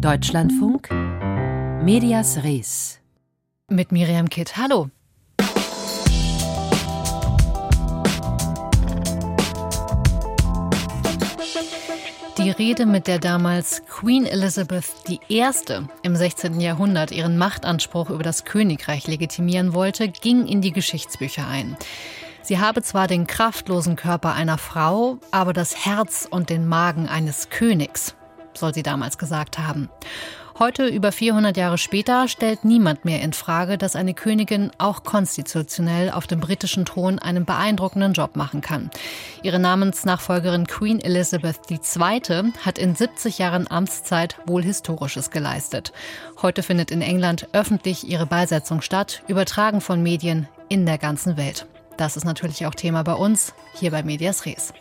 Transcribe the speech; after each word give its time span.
Deutschlandfunk 0.00 0.90
Medias 1.82 2.44
Res 2.44 3.00
mit 3.70 3.92
Miriam 3.92 4.28
Kitt. 4.28 4.58
Hallo. 4.58 4.90
Die 12.36 12.50
Rede, 12.50 12.84
mit 12.84 13.06
der 13.06 13.18
damals 13.18 13.86
Queen 13.86 14.26
Elizabeth 14.26 14.84
I. 15.08 15.42
im 16.02 16.14
16. 16.14 16.60
Jahrhundert 16.60 17.10
ihren 17.10 17.38
Machtanspruch 17.38 18.10
über 18.10 18.22
das 18.22 18.44
Königreich 18.44 19.06
legitimieren 19.06 19.72
wollte, 19.72 20.08
ging 20.08 20.46
in 20.46 20.60
die 20.60 20.72
Geschichtsbücher 20.72 21.48
ein. 21.48 21.74
Sie 22.42 22.60
habe 22.60 22.82
zwar 22.82 23.08
den 23.08 23.26
kraftlosen 23.26 23.96
Körper 23.96 24.34
einer 24.34 24.58
Frau, 24.58 25.18
aber 25.30 25.54
das 25.54 25.86
Herz 25.86 26.28
und 26.30 26.50
den 26.50 26.68
Magen 26.68 27.08
eines 27.08 27.48
Königs, 27.48 28.14
soll 28.58 28.74
sie 28.74 28.82
damals 28.82 29.18
gesagt 29.18 29.58
haben. 29.58 29.88
Heute, 30.58 30.86
über 30.86 31.12
400 31.12 31.54
Jahre 31.54 31.76
später, 31.76 32.28
stellt 32.28 32.64
niemand 32.64 33.04
mehr 33.04 33.20
in 33.20 33.34
Frage, 33.34 33.76
dass 33.76 33.94
eine 33.94 34.14
Königin 34.14 34.70
auch 34.78 35.02
konstitutionell 35.02 36.10
auf 36.10 36.26
dem 36.26 36.40
britischen 36.40 36.86
Thron 36.86 37.18
einen 37.18 37.44
beeindruckenden 37.44 38.14
Job 38.14 38.36
machen 38.36 38.62
kann. 38.62 38.88
Ihre 39.42 39.58
Namensnachfolgerin 39.58 40.66
Queen 40.66 40.98
Elizabeth 40.98 41.70
II. 41.70 42.52
hat 42.64 42.78
in 42.78 42.94
70 42.94 43.36
Jahren 43.36 43.70
Amtszeit 43.70 44.38
wohl 44.46 44.62
Historisches 44.62 45.30
geleistet. 45.30 45.92
Heute 46.40 46.62
findet 46.62 46.90
in 46.90 47.02
England 47.02 47.48
öffentlich 47.52 48.08
ihre 48.08 48.24
Beisetzung 48.24 48.80
statt, 48.80 49.22
übertragen 49.28 49.82
von 49.82 50.02
Medien 50.02 50.48
in 50.70 50.86
der 50.86 50.96
ganzen 50.96 51.36
Welt. 51.36 51.66
Das 51.98 52.16
ist 52.16 52.24
natürlich 52.24 52.64
auch 52.64 52.74
Thema 52.74 53.02
bei 53.02 53.14
uns, 53.14 53.52
hier 53.74 53.90
bei 53.90 54.02
Medias 54.02 54.46
Res. 54.46 54.72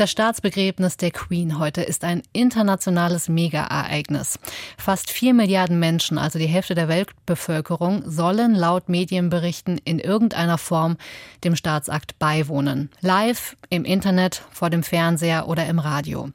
Das 0.00 0.10
Staatsbegräbnis 0.10 0.96
der 0.96 1.10
Queen 1.10 1.58
heute 1.58 1.82
ist 1.82 2.04
ein 2.04 2.22
internationales 2.32 3.28
Mega-Ereignis. 3.28 4.38
Fast 4.78 5.10
vier 5.10 5.34
Milliarden 5.34 5.78
Menschen, 5.78 6.16
also 6.16 6.38
die 6.38 6.46
Hälfte 6.46 6.74
der 6.74 6.88
Weltbevölkerung, 6.88 8.10
sollen 8.10 8.54
laut 8.54 8.88
Medienberichten 8.88 9.76
in 9.84 9.98
irgendeiner 9.98 10.56
Form 10.56 10.96
dem 11.44 11.54
Staatsakt 11.54 12.18
beiwohnen. 12.18 12.88
Live, 13.02 13.58
im 13.68 13.84
Internet, 13.84 14.42
vor 14.50 14.70
dem 14.70 14.82
Fernseher 14.82 15.46
oder 15.48 15.66
im 15.66 15.78
Radio. 15.78 16.30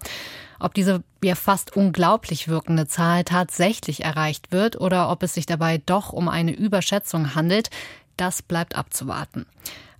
Ob 0.59 0.75
diese 0.75 1.01
ja 1.23 1.33
fast 1.33 1.75
unglaublich 1.75 2.47
wirkende 2.47 2.85
Zahl 2.85 3.23
tatsächlich 3.23 4.03
erreicht 4.03 4.51
wird 4.51 4.79
oder 4.79 5.09
ob 5.09 5.23
es 5.23 5.33
sich 5.33 5.47
dabei 5.47 5.81
doch 5.83 6.13
um 6.13 6.29
eine 6.29 6.55
Überschätzung 6.55 7.33
handelt, 7.33 7.71
das 8.15 8.43
bleibt 8.43 8.75
abzuwarten. 8.75 9.47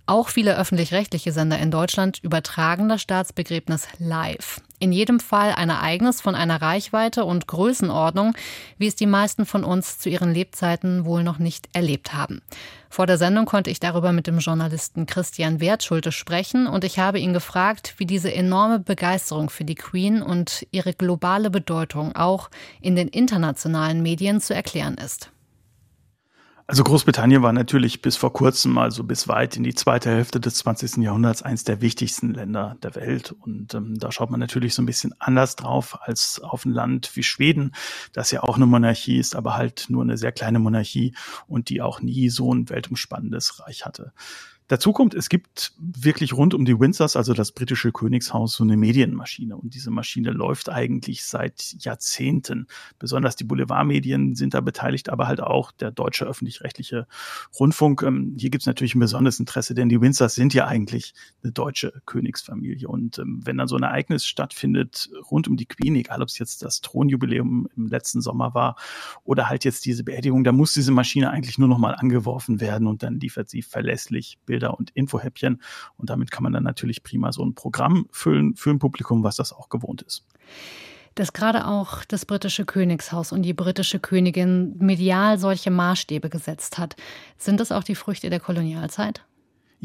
Auch 0.08 0.28
viele 0.28 0.56
öffentlich-rechtliche 0.56 1.32
Sender 1.32 1.58
in 1.58 1.72
Deutschland 1.72 2.20
übertragen 2.22 2.88
das 2.88 3.02
Staatsbegräbnis 3.02 3.88
live. 3.98 4.60
In 4.78 4.92
jedem 4.92 5.18
Fall 5.18 5.52
ein 5.52 5.68
Ereignis 5.68 6.20
von 6.20 6.36
einer 6.36 6.62
Reichweite 6.62 7.24
und 7.24 7.48
Größenordnung, 7.48 8.34
wie 8.78 8.86
es 8.86 8.94
die 8.94 9.06
meisten 9.06 9.46
von 9.46 9.64
uns 9.64 9.98
zu 9.98 10.08
ihren 10.08 10.32
Lebzeiten 10.32 11.06
wohl 11.06 11.24
noch 11.24 11.38
nicht 11.38 11.68
erlebt 11.72 12.14
haben. 12.14 12.40
Vor 12.88 13.06
der 13.06 13.18
Sendung 13.18 13.46
konnte 13.46 13.70
ich 13.70 13.80
darüber 13.80 14.12
mit 14.12 14.28
dem 14.28 14.38
Journalisten 14.38 15.06
Christian 15.06 15.60
Wertschulte 15.60 16.12
sprechen 16.12 16.68
und 16.68 16.84
ich 16.84 17.00
habe 17.00 17.18
ihn 17.18 17.32
gefragt, 17.32 17.94
wie 17.96 18.06
diese 18.06 18.32
enorme 18.32 18.78
Begeisterung 18.78 19.50
für 19.50 19.64
die 19.64 19.74
Queen 19.74 20.22
und 20.22 20.66
ihre 20.70 20.92
globale 20.92 21.50
Bedeutung 21.50 22.14
auch 22.14 22.48
in 22.80 22.94
den 22.94 23.08
internationalen 23.08 24.02
Medien 24.02 24.40
zu 24.40 24.54
erklären 24.54 24.94
ist. 24.98 25.30
Also 26.68 26.82
Großbritannien 26.82 27.42
war 27.42 27.52
natürlich 27.52 28.02
bis 28.02 28.16
vor 28.16 28.32
kurzem, 28.32 28.76
also 28.76 29.04
bis 29.04 29.28
weit 29.28 29.56
in 29.56 29.62
die 29.62 29.74
zweite 29.74 30.10
Hälfte 30.10 30.40
des 30.40 30.56
20. 30.56 30.96
Jahrhunderts, 30.96 31.42
eines 31.42 31.62
der 31.62 31.80
wichtigsten 31.80 32.34
Länder 32.34 32.76
der 32.82 32.96
Welt. 32.96 33.30
Und 33.30 33.72
ähm, 33.74 33.96
da 34.00 34.10
schaut 34.10 34.32
man 34.32 34.40
natürlich 34.40 34.74
so 34.74 34.82
ein 34.82 34.86
bisschen 34.86 35.14
anders 35.20 35.54
drauf 35.54 35.96
als 36.02 36.40
auf 36.40 36.64
ein 36.64 36.72
Land 36.72 37.14
wie 37.14 37.22
Schweden, 37.22 37.72
das 38.12 38.32
ja 38.32 38.42
auch 38.42 38.56
eine 38.56 38.66
Monarchie 38.66 39.18
ist, 39.18 39.36
aber 39.36 39.56
halt 39.56 39.86
nur 39.90 40.02
eine 40.02 40.16
sehr 40.16 40.32
kleine 40.32 40.58
Monarchie 40.58 41.14
und 41.46 41.68
die 41.68 41.82
auch 41.82 42.00
nie 42.00 42.30
so 42.30 42.52
ein 42.52 42.68
weltumspannendes 42.68 43.60
Reich 43.60 43.86
hatte. 43.86 44.12
Dazu 44.68 44.92
kommt, 44.92 45.14
es 45.14 45.28
gibt 45.28 45.72
wirklich 45.78 46.32
rund 46.32 46.52
um 46.52 46.64
die 46.64 46.78
Windsors, 46.80 47.14
also 47.14 47.34
das 47.34 47.52
britische 47.52 47.92
Königshaus, 47.92 48.54
so 48.54 48.64
eine 48.64 48.76
Medienmaschine. 48.76 49.56
Und 49.56 49.74
diese 49.74 49.92
Maschine 49.92 50.32
läuft 50.32 50.68
eigentlich 50.68 51.24
seit 51.24 51.76
Jahrzehnten. 51.78 52.66
Besonders 52.98 53.36
die 53.36 53.44
Boulevardmedien 53.44 54.34
sind 54.34 54.54
da 54.54 54.60
beteiligt, 54.60 55.08
aber 55.08 55.28
halt 55.28 55.40
auch 55.40 55.70
der 55.70 55.92
deutsche 55.92 56.24
öffentlich-rechtliche 56.24 57.06
Rundfunk. 57.60 58.02
Ähm, 58.02 58.34
hier 58.36 58.50
gibt 58.50 58.62
es 58.62 58.66
natürlich 58.66 58.96
ein 58.96 59.00
besonderes 59.00 59.38
Interesse, 59.38 59.74
denn 59.74 59.88
die 59.88 60.00
Windsors 60.00 60.34
sind 60.34 60.52
ja 60.52 60.66
eigentlich 60.66 61.14
eine 61.44 61.52
deutsche 61.52 62.02
Königsfamilie. 62.04 62.88
Und 62.88 63.20
ähm, 63.20 63.42
wenn 63.44 63.58
dann 63.58 63.68
so 63.68 63.76
ein 63.76 63.84
Ereignis 63.84 64.26
stattfindet 64.26 65.10
rund 65.30 65.46
um 65.46 65.56
die 65.56 65.66
Queen, 65.66 65.94
egal 65.94 66.22
ob 66.22 66.28
es 66.28 66.40
jetzt 66.40 66.64
das 66.64 66.80
Thronjubiläum 66.80 67.68
im 67.76 67.86
letzten 67.86 68.20
Sommer 68.20 68.54
war 68.54 68.74
oder 69.22 69.48
halt 69.48 69.64
jetzt 69.64 69.84
diese 69.84 70.02
Beerdigung, 70.02 70.42
da 70.42 70.50
muss 70.50 70.74
diese 70.74 70.90
Maschine 70.90 71.30
eigentlich 71.30 71.56
nur 71.56 71.68
noch 71.68 71.78
mal 71.78 71.94
angeworfen 71.94 72.60
werden 72.60 72.88
und 72.88 73.04
dann 73.04 73.20
liefert 73.20 73.48
sie 73.48 73.62
verlässlich 73.62 74.38
Bilder 74.44 74.55
Bilder 74.56 74.78
und 74.78 74.90
Infohäppchen. 74.90 75.60
Und 75.98 76.08
damit 76.08 76.30
kann 76.30 76.42
man 76.42 76.52
dann 76.54 76.62
natürlich 76.62 77.02
prima 77.02 77.30
so 77.30 77.44
ein 77.44 77.54
Programm 77.54 78.08
füllen 78.10 78.56
für 78.56 78.70
ein 78.70 78.78
Publikum, 78.78 79.22
was 79.22 79.36
das 79.36 79.52
auch 79.52 79.68
gewohnt 79.68 80.02
ist 80.02 80.24
dass 81.18 81.32
gerade 81.32 81.66
auch 81.66 82.04
das 82.04 82.26
britische 82.26 82.66
Königshaus 82.66 83.32
und 83.32 83.40
die 83.40 83.54
britische 83.54 83.98
Königin 83.98 84.76
medial 84.76 85.38
solche 85.38 85.70
Maßstäbe 85.70 86.28
gesetzt 86.28 86.76
hat. 86.76 86.94
Sind 87.38 87.58
das 87.58 87.72
auch 87.72 87.84
die 87.84 87.94
Früchte 87.94 88.28
der 88.28 88.38
Kolonialzeit? 88.38 89.24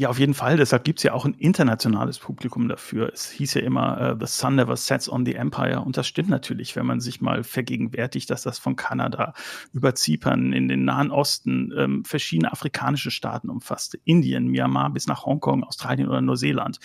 Ja, 0.02 0.08
auf 0.08 0.18
jeden 0.18 0.34
Fall. 0.34 0.56
Deshalb 0.56 0.82
gibt's 0.82 1.04
ja 1.04 1.12
auch 1.12 1.24
ein 1.24 1.34
internationales 1.34 2.18
Publikum 2.18 2.66
dafür. 2.66 3.12
Es 3.12 3.30
hieß 3.30 3.54
ja 3.54 3.60
immer, 3.60 4.16
uh, 4.16 4.18
The 4.18 4.26
Sun 4.26 4.56
never 4.56 4.76
sets 4.76 5.08
on 5.08 5.24
the 5.24 5.36
Empire. 5.36 5.80
Und 5.80 5.96
das 5.96 6.08
stimmt 6.08 6.28
natürlich, 6.28 6.74
wenn 6.74 6.86
man 6.86 6.98
sich 6.98 7.20
mal 7.20 7.44
vergegenwärtigt, 7.44 8.28
dass 8.28 8.42
das 8.42 8.58
von 8.58 8.74
Kanada 8.74 9.32
über 9.72 9.94
Zypern 9.94 10.52
in 10.52 10.66
den 10.66 10.84
Nahen 10.84 11.12
Osten 11.12 11.72
ähm, 11.78 12.04
verschiedene 12.04 12.50
afrikanische 12.50 13.12
Staaten 13.12 13.48
umfasste. 13.48 14.00
Indien, 14.02 14.48
Myanmar 14.48 14.90
bis 14.90 15.06
nach 15.06 15.24
Hongkong, 15.24 15.62
Australien 15.62 16.08
oder 16.08 16.20
Neuseeland. 16.20 16.80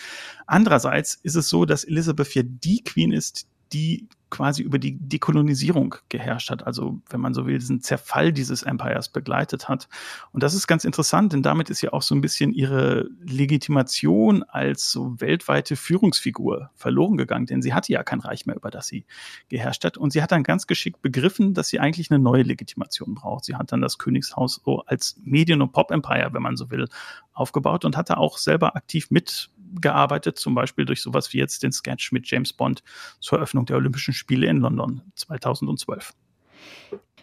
Andererseits 0.46 1.16
ist 1.16 1.34
es 1.34 1.48
so, 1.48 1.64
dass 1.64 1.82
Elizabeth 1.82 2.36
ja 2.36 2.42
die 2.44 2.84
Queen 2.84 3.10
ist, 3.10 3.48
die 3.72 4.08
quasi 4.30 4.62
über 4.62 4.78
die 4.78 4.98
Dekolonisierung 4.98 5.96
geherrscht 6.08 6.50
hat, 6.50 6.66
also 6.66 7.00
wenn 7.10 7.20
man 7.20 7.34
so 7.34 7.46
will, 7.46 7.58
diesen 7.58 7.80
Zerfall 7.80 8.32
dieses 8.32 8.62
Empires 8.62 9.08
begleitet 9.08 9.68
hat. 9.68 9.88
Und 10.32 10.42
das 10.42 10.54
ist 10.54 10.66
ganz 10.66 10.84
interessant, 10.84 11.32
denn 11.32 11.42
damit 11.42 11.70
ist 11.70 11.80
ja 11.80 11.92
auch 11.92 12.02
so 12.02 12.14
ein 12.14 12.20
bisschen 12.20 12.52
ihre 12.52 13.08
Legitimation 13.22 14.42
als 14.42 14.90
so 14.90 15.20
weltweite 15.20 15.76
Führungsfigur 15.76 16.70
verloren 16.74 17.16
gegangen, 17.16 17.46
denn 17.46 17.62
sie 17.62 17.74
hatte 17.74 17.92
ja 17.92 18.02
kein 18.02 18.20
Reich 18.20 18.46
mehr, 18.46 18.56
über 18.56 18.70
das 18.70 18.86
sie 18.86 19.04
geherrscht 19.48 19.84
hat. 19.84 19.96
Und 19.96 20.12
sie 20.12 20.22
hat 20.22 20.32
dann 20.32 20.42
ganz 20.42 20.66
geschickt 20.66 21.02
begriffen, 21.02 21.54
dass 21.54 21.68
sie 21.68 21.80
eigentlich 21.80 22.10
eine 22.10 22.18
neue 22.18 22.42
Legitimation 22.42 23.14
braucht. 23.14 23.44
Sie 23.44 23.54
hat 23.54 23.72
dann 23.72 23.80
das 23.80 23.98
Königshaus 23.98 24.60
so 24.64 24.80
als 24.86 25.16
Medien- 25.24 25.62
und 25.62 25.72
Pop-Empire, 25.72 26.30
wenn 26.32 26.42
man 26.42 26.56
so 26.56 26.70
will, 26.70 26.88
aufgebaut 27.32 27.84
und 27.84 27.96
hatte 27.96 28.18
auch 28.18 28.38
selber 28.38 28.76
aktiv 28.76 29.10
mit 29.10 29.50
gearbeitet, 29.80 30.38
zum 30.38 30.54
Beispiel 30.54 30.84
durch 30.84 31.02
sowas 31.02 31.32
wie 31.32 31.38
jetzt 31.38 31.62
den 31.62 31.72
Sketch 31.72 32.12
mit 32.12 32.30
James 32.30 32.52
Bond 32.52 32.82
zur 33.20 33.38
Eröffnung 33.38 33.66
der 33.66 33.76
Olympischen 33.76 34.14
Spiele 34.14 34.46
in 34.46 34.58
London 34.58 35.02
2012. 35.14 36.12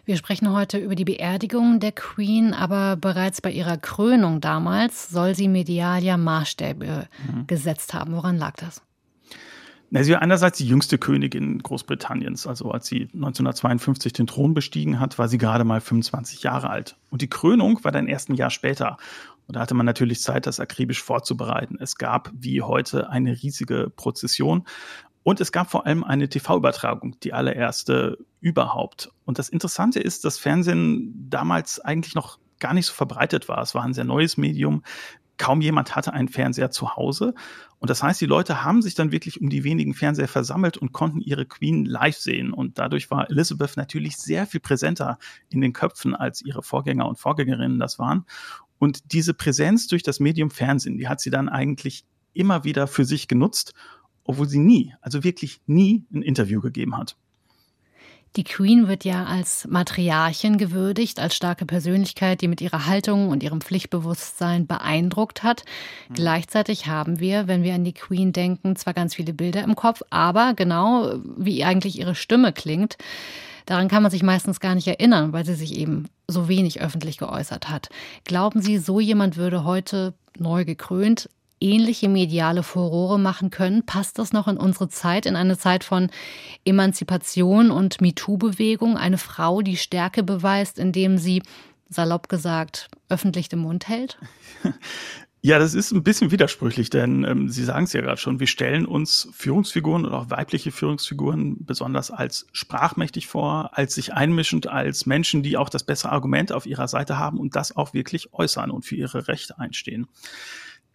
Wir 0.04 0.16
sprechen 0.16 0.52
heute 0.52 0.78
über 0.78 0.94
die 0.94 1.04
Beerdigung 1.04 1.80
der 1.80 1.90
Queen, 1.90 2.54
aber 2.54 2.94
bereits 2.94 3.40
bei 3.40 3.50
ihrer 3.50 3.76
Krönung 3.76 4.40
damals 4.40 5.08
soll 5.08 5.34
sie 5.34 5.48
medial 5.48 6.02
ja 6.02 6.16
Maßstäbe 6.16 7.08
mhm. 7.26 7.46
gesetzt 7.48 7.92
haben. 7.92 8.12
Woran 8.12 8.38
lag 8.38 8.54
das? 8.54 8.82
Na, 9.90 10.02
sie 10.02 10.12
war 10.12 10.22
einerseits 10.22 10.58
die 10.58 10.66
jüngste 10.66 10.98
Königin 10.98 11.60
Großbritanniens. 11.60 12.46
Also 12.46 12.70
als 12.70 12.86
sie 12.86 13.08
1952 13.14 14.12
den 14.12 14.26
Thron 14.26 14.52
bestiegen 14.52 14.98
hat, 14.98 15.18
war 15.18 15.28
sie 15.28 15.38
gerade 15.38 15.64
mal 15.64 15.80
25 15.80 16.42
Jahre 16.42 16.70
alt. 16.70 16.96
Und 17.10 17.22
die 17.22 17.30
Krönung 17.30 17.82
war 17.84 17.92
dann 17.92 18.08
erst 18.08 18.28
ein 18.28 18.34
Jahr 18.34 18.50
später. 18.50 18.98
Und 19.46 19.56
da 19.56 19.60
hatte 19.60 19.74
man 19.74 19.86
natürlich 19.86 20.20
Zeit, 20.20 20.46
das 20.46 20.60
akribisch 20.60 21.02
vorzubereiten. 21.02 21.76
Es 21.80 21.96
gab 21.96 22.30
wie 22.34 22.62
heute 22.62 23.10
eine 23.10 23.32
riesige 23.42 23.90
Prozession. 23.94 24.64
Und 25.22 25.40
es 25.40 25.50
gab 25.50 25.70
vor 25.70 25.86
allem 25.86 26.04
eine 26.04 26.28
TV-Übertragung, 26.28 27.18
die 27.20 27.32
allererste 27.32 28.18
überhaupt. 28.40 29.10
Und 29.24 29.38
das 29.38 29.48
Interessante 29.48 29.98
ist, 29.98 30.24
dass 30.24 30.38
Fernsehen 30.38 31.28
damals 31.28 31.80
eigentlich 31.80 32.14
noch 32.14 32.38
gar 32.60 32.74
nicht 32.74 32.86
so 32.86 32.92
verbreitet 32.92 33.48
war. 33.48 33.60
Es 33.60 33.74
war 33.74 33.82
ein 33.82 33.94
sehr 33.94 34.04
neues 34.04 34.36
Medium. 34.36 34.82
Kaum 35.38 35.60
jemand 35.60 35.96
hatte 35.96 36.12
einen 36.12 36.28
Fernseher 36.28 36.70
zu 36.70 36.96
Hause. 36.96 37.34
Und 37.78 37.90
das 37.90 38.02
heißt, 38.02 38.20
die 38.20 38.26
Leute 38.26 38.64
haben 38.64 38.80
sich 38.80 38.94
dann 38.94 39.12
wirklich 39.12 39.40
um 39.40 39.50
die 39.50 39.64
wenigen 39.64 39.94
Fernseher 39.94 40.28
versammelt 40.28 40.78
und 40.78 40.92
konnten 40.92 41.20
ihre 41.20 41.44
Queen 41.44 41.84
live 41.84 42.16
sehen. 42.16 42.52
Und 42.52 42.78
dadurch 42.78 43.10
war 43.10 43.28
Elizabeth 43.28 43.76
natürlich 43.76 44.16
sehr 44.16 44.46
viel 44.46 44.60
präsenter 44.60 45.18
in 45.50 45.60
den 45.60 45.72
Köpfen, 45.72 46.14
als 46.14 46.40
ihre 46.40 46.62
Vorgänger 46.62 47.06
und 47.06 47.18
Vorgängerinnen 47.18 47.78
das 47.78 47.98
waren. 47.98 48.24
Und 48.78 49.12
diese 49.12 49.34
Präsenz 49.34 49.86
durch 49.86 50.02
das 50.02 50.20
Medium 50.20 50.50
Fernsehen, 50.50 50.98
die 50.98 51.08
hat 51.08 51.20
sie 51.20 51.30
dann 51.30 51.48
eigentlich 51.48 52.04
immer 52.34 52.64
wieder 52.64 52.86
für 52.86 53.04
sich 53.04 53.28
genutzt, 53.28 53.72
obwohl 54.24 54.48
sie 54.48 54.58
nie, 54.58 54.94
also 55.00 55.24
wirklich 55.24 55.60
nie 55.66 56.04
ein 56.12 56.22
Interview 56.22 56.60
gegeben 56.60 56.96
hat. 56.96 57.16
Die 58.36 58.44
Queen 58.44 58.86
wird 58.86 59.06
ja 59.06 59.24
als 59.24 59.66
Matriarchin 59.66 60.58
gewürdigt, 60.58 61.18
als 61.18 61.34
starke 61.34 61.64
Persönlichkeit, 61.64 62.42
die 62.42 62.48
mit 62.48 62.60
ihrer 62.60 62.84
Haltung 62.84 63.30
und 63.30 63.42
ihrem 63.42 63.62
Pflichtbewusstsein 63.62 64.66
beeindruckt 64.66 65.42
hat. 65.42 65.64
Mhm. 66.10 66.14
Gleichzeitig 66.14 66.86
haben 66.86 67.18
wir, 67.18 67.48
wenn 67.48 67.62
wir 67.62 67.74
an 67.74 67.84
die 67.84 67.94
Queen 67.94 68.34
denken, 68.34 68.76
zwar 68.76 68.92
ganz 68.92 69.14
viele 69.14 69.32
Bilder 69.32 69.64
im 69.64 69.74
Kopf, 69.74 70.02
aber 70.10 70.52
genau 70.52 71.14
wie 71.38 71.64
eigentlich 71.64 71.98
ihre 71.98 72.14
Stimme 72.14 72.52
klingt, 72.52 72.98
daran 73.64 73.88
kann 73.88 74.02
man 74.02 74.12
sich 74.12 74.22
meistens 74.22 74.60
gar 74.60 74.74
nicht 74.74 74.86
erinnern, 74.88 75.32
weil 75.32 75.46
sie 75.46 75.54
sich 75.54 75.74
eben 75.74 76.06
so 76.28 76.48
wenig 76.48 76.80
öffentlich 76.80 77.18
geäußert 77.18 77.68
hat. 77.68 77.88
Glauben 78.24 78.60
Sie, 78.60 78.78
so 78.78 79.00
jemand 79.00 79.36
würde 79.36 79.64
heute 79.64 80.14
neu 80.38 80.64
gekrönt 80.64 81.28
ähnliche 81.60 82.08
mediale 82.08 82.62
Furore 82.62 83.18
machen 83.18 83.50
können? 83.50 83.84
Passt 83.84 84.18
das 84.18 84.32
noch 84.32 84.48
in 84.48 84.56
unsere 84.56 84.88
Zeit, 84.88 85.26
in 85.26 85.36
eine 85.36 85.56
Zeit 85.56 85.84
von 85.84 86.10
Emanzipation 86.64 87.70
und 87.70 88.00
MeToo-Bewegung? 88.00 88.96
Eine 88.96 89.18
Frau, 89.18 89.62
die 89.62 89.76
Stärke 89.76 90.22
beweist, 90.22 90.78
indem 90.78 91.18
sie, 91.18 91.42
salopp 91.88 92.28
gesagt, 92.28 92.88
öffentlich 93.08 93.48
den 93.48 93.60
Mund 93.60 93.88
hält? 93.88 94.18
Ja, 95.46 95.60
das 95.60 95.74
ist 95.74 95.92
ein 95.92 96.02
bisschen 96.02 96.32
widersprüchlich, 96.32 96.90
denn 96.90 97.22
ähm, 97.22 97.48
Sie 97.48 97.62
sagen 97.62 97.84
es 97.84 97.92
ja 97.92 98.00
gerade 98.00 98.16
schon, 98.16 98.40
wir 98.40 98.48
stellen 98.48 98.84
uns 98.84 99.28
Führungsfiguren 99.32 100.04
oder 100.04 100.18
auch 100.18 100.30
weibliche 100.30 100.72
Führungsfiguren 100.72 101.64
besonders 101.64 102.10
als 102.10 102.48
sprachmächtig 102.50 103.28
vor, 103.28 103.70
als 103.78 103.94
sich 103.94 104.12
einmischend, 104.12 104.66
als 104.66 105.06
Menschen, 105.06 105.44
die 105.44 105.56
auch 105.56 105.68
das 105.68 105.84
bessere 105.84 106.10
Argument 106.10 106.50
auf 106.50 106.66
ihrer 106.66 106.88
Seite 106.88 107.16
haben 107.20 107.38
und 107.38 107.54
das 107.54 107.76
auch 107.76 107.94
wirklich 107.94 108.34
äußern 108.34 108.72
und 108.72 108.84
für 108.84 108.96
ihre 108.96 109.28
Rechte 109.28 109.56
einstehen. 109.60 110.08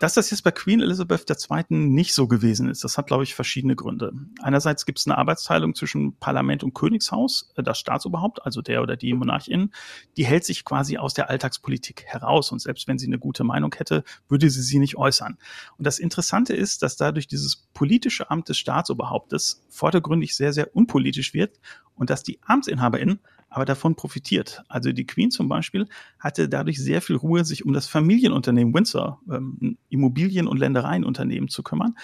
Dass 0.01 0.15
das 0.15 0.31
jetzt 0.31 0.41
bei 0.41 0.49
Queen 0.49 0.81
Elizabeth 0.81 1.29
II. 1.29 1.63
nicht 1.69 2.15
so 2.15 2.27
gewesen 2.27 2.67
ist, 2.67 2.83
das 2.83 2.97
hat, 2.97 3.05
glaube 3.05 3.21
ich, 3.21 3.35
verschiedene 3.35 3.75
Gründe. 3.75 4.11
Einerseits 4.41 4.87
gibt 4.87 4.97
es 4.97 5.05
eine 5.05 5.15
Arbeitsteilung 5.15 5.75
zwischen 5.75 6.17
Parlament 6.17 6.63
und 6.63 6.73
Königshaus. 6.73 7.53
Das 7.55 7.77
Staatsoberhaupt, 7.77 8.43
also 8.43 8.63
der 8.63 8.81
oder 8.81 8.97
die 8.97 9.13
Monarchin, 9.13 9.69
die 10.17 10.25
hält 10.25 10.43
sich 10.43 10.65
quasi 10.65 10.97
aus 10.97 11.13
der 11.13 11.29
Alltagspolitik 11.29 12.05
heraus. 12.07 12.51
Und 12.51 12.63
selbst 12.63 12.87
wenn 12.87 12.97
sie 12.97 13.05
eine 13.05 13.19
gute 13.19 13.43
Meinung 13.43 13.75
hätte, 13.77 14.03
würde 14.27 14.49
sie 14.49 14.63
sie 14.63 14.79
nicht 14.79 14.97
äußern. 14.97 15.37
Und 15.77 15.85
das 15.85 15.99
Interessante 15.99 16.55
ist, 16.55 16.81
dass 16.81 16.97
dadurch 16.97 17.27
dieses 17.27 17.67
politische 17.75 18.31
Amt 18.31 18.49
des 18.49 18.57
Staatsoberhauptes 18.57 19.67
vordergründig 19.69 20.35
sehr, 20.35 20.51
sehr 20.51 20.75
unpolitisch 20.75 21.35
wird 21.35 21.59
und 21.93 22.09
dass 22.09 22.23
die 22.23 22.39
Amtsinhaberin 22.41 23.19
aber 23.51 23.65
davon 23.65 23.95
profitiert. 23.95 24.63
Also 24.69 24.93
die 24.93 25.05
Queen 25.05 25.29
zum 25.29 25.47
Beispiel 25.47 25.87
hatte 26.17 26.49
dadurch 26.49 26.81
sehr 26.81 27.01
viel 27.01 27.17
Ruhe, 27.17 27.45
sich 27.45 27.65
um 27.65 27.73
das 27.73 27.85
Familienunternehmen 27.85 28.73
Windsor, 28.73 29.21
ähm, 29.29 29.77
Immobilien- 29.89 30.47
und 30.47 30.57
Ländereienunternehmen 30.57 31.49
zu 31.49 31.61
kümmern. 31.61 31.95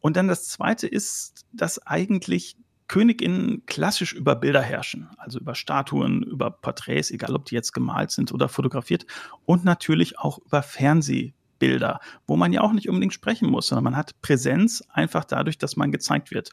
Und 0.00 0.16
dann 0.16 0.28
das 0.28 0.48
Zweite 0.48 0.86
ist, 0.88 1.46
dass 1.52 1.86
eigentlich 1.86 2.56
Königinnen 2.88 3.64
klassisch 3.66 4.12
über 4.12 4.34
Bilder 4.34 4.62
herrschen, 4.62 5.08
also 5.18 5.38
über 5.38 5.54
Statuen, 5.54 6.22
über 6.22 6.50
Porträts, 6.50 7.10
egal 7.10 7.34
ob 7.34 7.44
die 7.44 7.54
jetzt 7.54 7.72
gemalt 7.72 8.10
sind 8.10 8.32
oder 8.32 8.48
fotografiert, 8.48 9.06
und 9.44 9.64
natürlich 9.64 10.18
auch 10.18 10.38
über 10.38 10.62
Fernseh, 10.62 11.34
Bilder, 11.58 12.00
wo 12.26 12.36
man 12.36 12.52
ja 12.52 12.60
auch 12.62 12.72
nicht 12.72 12.88
unbedingt 12.88 13.12
sprechen 13.12 13.50
muss, 13.50 13.68
sondern 13.68 13.84
man 13.84 13.96
hat 13.96 14.20
Präsenz 14.22 14.84
einfach 14.88 15.24
dadurch, 15.24 15.58
dass 15.58 15.76
man 15.76 15.92
gezeigt 15.92 16.30
wird. 16.30 16.50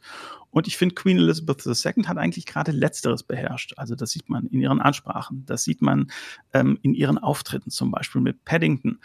Und 0.49 0.67
ich 0.67 0.77
finde, 0.77 0.95
Queen 0.95 1.17
Elizabeth 1.17 1.65
II 1.65 2.03
hat 2.05 2.17
eigentlich 2.17 2.45
gerade 2.45 2.71
Letzteres 2.71 3.23
beherrscht. 3.23 3.73
Also 3.77 3.95
das 3.95 4.11
sieht 4.11 4.29
man 4.29 4.47
in 4.47 4.61
ihren 4.61 4.81
Ansprachen, 4.81 5.45
das 5.45 5.63
sieht 5.63 5.81
man 5.81 6.11
ähm, 6.53 6.79
in 6.81 6.93
ihren 6.93 7.17
Auftritten, 7.17 7.69
zum 7.69 7.91
Beispiel 7.91 8.21
mit 8.21 8.45
Paddington. 8.45 8.99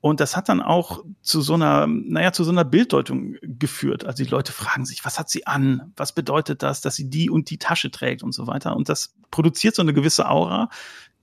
Und 0.00 0.20
das 0.20 0.36
hat 0.36 0.48
dann 0.48 0.62
auch 0.62 1.04
zu 1.22 1.40
so 1.40 1.54
einer, 1.54 1.88
naja, 1.88 2.32
zu 2.32 2.44
so 2.44 2.52
einer 2.52 2.64
Bilddeutung 2.64 3.36
geführt. 3.42 4.04
Also 4.04 4.22
die 4.22 4.30
Leute 4.30 4.52
fragen 4.52 4.84
sich, 4.84 5.04
was 5.04 5.18
hat 5.18 5.28
sie 5.28 5.46
an? 5.46 5.92
Was 5.96 6.14
bedeutet 6.14 6.62
das, 6.62 6.80
dass 6.80 6.94
sie 6.94 7.10
die 7.10 7.30
und 7.30 7.50
die 7.50 7.58
Tasche 7.58 7.90
trägt 7.90 8.22
und 8.22 8.32
so 8.32 8.46
weiter? 8.46 8.76
Und 8.76 8.88
das 8.88 9.14
produziert 9.32 9.74
so 9.74 9.82
eine 9.82 9.92
gewisse 9.92 10.28
Aura. 10.28 10.68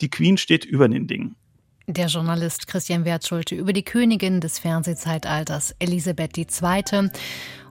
Die 0.02 0.10
Queen 0.10 0.38
steht 0.38 0.66
über 0.66 0.90
den 0.90 1.08
Dingen. 1.08 1.38
Der 1.88 2.08
Journalist 2.08 2.66
Christian 2.66 3.06
Wertschulte 3.06 3.54
über 3.54 3.72
die 3.72 3.84
Königin 3.84 4.42
des 4.42 4.58
Fernsehzeitalters 4.58 5.76
Elisabeth 5.78 6.36
II. 6.38 7.10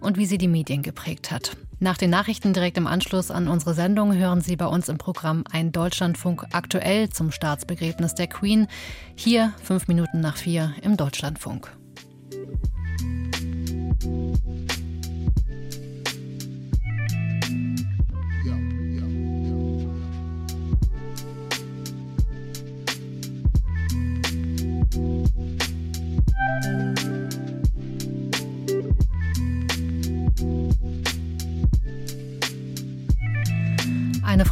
und 0.00 0.16
wie 0.16 0.26
sie 0.26 0.38
die 0.38 0.46
Medien 0.46 0.82
geprägt 0.82 1.32
hat. 1.32 1.56
Nach 1.80 1.96
den 1.96 2.10
Nachrichten 2.10 2.52
direkt 2.52 2.78
im 2.78 2.86
Anschluss 2.86 3.32
an 3.32 3.48
unsere 3.48 3.74
Sendung 3.74 4.14
hören 4.14 4.40
Sie 4.40 4.54
bei 4.54 4.66
uns 4.66 4.88
im 4.88 4.98
Programm 4.98 5.42
ein 5.50 5.72
Deutschlandfunk 5.72 6.46
aktuell 6.52 7.08
zum 7.08 7.32
Staatsbegräbnis 7.32 8.14
der 8.14 8.28
Queen. 8.28 8.68
Hier 9.16 9.52
fünf 9.62 9.88
Minuten 9.88 10.20
nach 10.20 10.36
vier 10.36 10.72
im 10.82 10.96
Deutschlandfunk. 10.96 11.76
Eine 14.04 14.53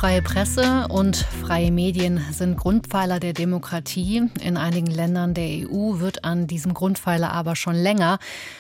freie 0.02 0.20
Presse 0.20 0.88
und 0.88 1.14
freie 1.14 1.70
Medien 1.70 2.20
sind 2.32 2.56
Grundpfeiler 2.56 3.20
der 3.20 3.34
Demokratie. 3.34 4.28
In 4.40 4.56
einigen 4.56 4.90
Ländern 4.90 5.32
der 5.32 5.44
EU 5.44 6.00
wird 6.00 6.25
an 6.25 6.49
diesem 6.49 6.75
Grundpfeiler 6.75 7.31
aber 7.31 7.54
schon 7.54 7.76
länger, 7.76 8.19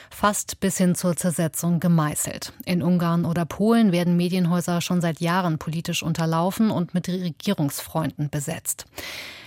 fast 0.08 0.60
bis 0.60 0.78
hin 0.78 0.94
zur 0.94 1.16
Zersetzung 1.16 1.80
gemeißelt. 1.80 2.52
In 2.64 2.80
Ungarn 2.80 3.24
oder 3.24 3.44
Polen 3.44 3.90
werden 3.90 4.16
Medienhäuser 4.16 4.80
schon 4.80 5.00
seit 5.00 5.18
Jahren 5.18 5.58
politisch 5.58 6.04
unterlaufen 6.04 6.70
und 6.70 6.94
mit 6.94 7.08
Regierungsfreunden 7.08 8.30
besetzt. 8.30 8.86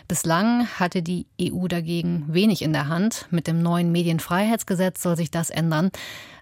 Bislang 0.09 0.67
hatte 0.77 1.01
die 1.01 1.25
EU 1.41 1.67
dagegen 1.67 2.25
wenig 2.27 2.61
in 2.61 2.73
der 2.73 2.89
Hand. 2.89 3.25
Mit 3.31 3.47
dem 3.47 3.61
neuen 3.61 3.93
Medienfreiheitsgesetz 3.93 5.01
soll 5.01 5.15
sich 5.15 5.31
das 5.31 5.49
ändern. 5.49 5.91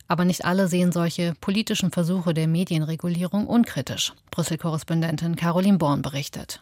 Aber 0.08 0.26
nicht 0.26 0.46
alle 0.46 0.68
sehen 0.68 0.92
solche 0.92 1.34
politischen 1.40 1.92
Versuche 1.92 2.34
der 2.34 2.48
Medienregulierung 2.48 3.48
unkritisch. 3.48 4.14
Brüssel-Korrespondentin 4.32 5.36
Caroline 5.36 5.78
Born 5.78 6.02
berichtet. 6.02 6.62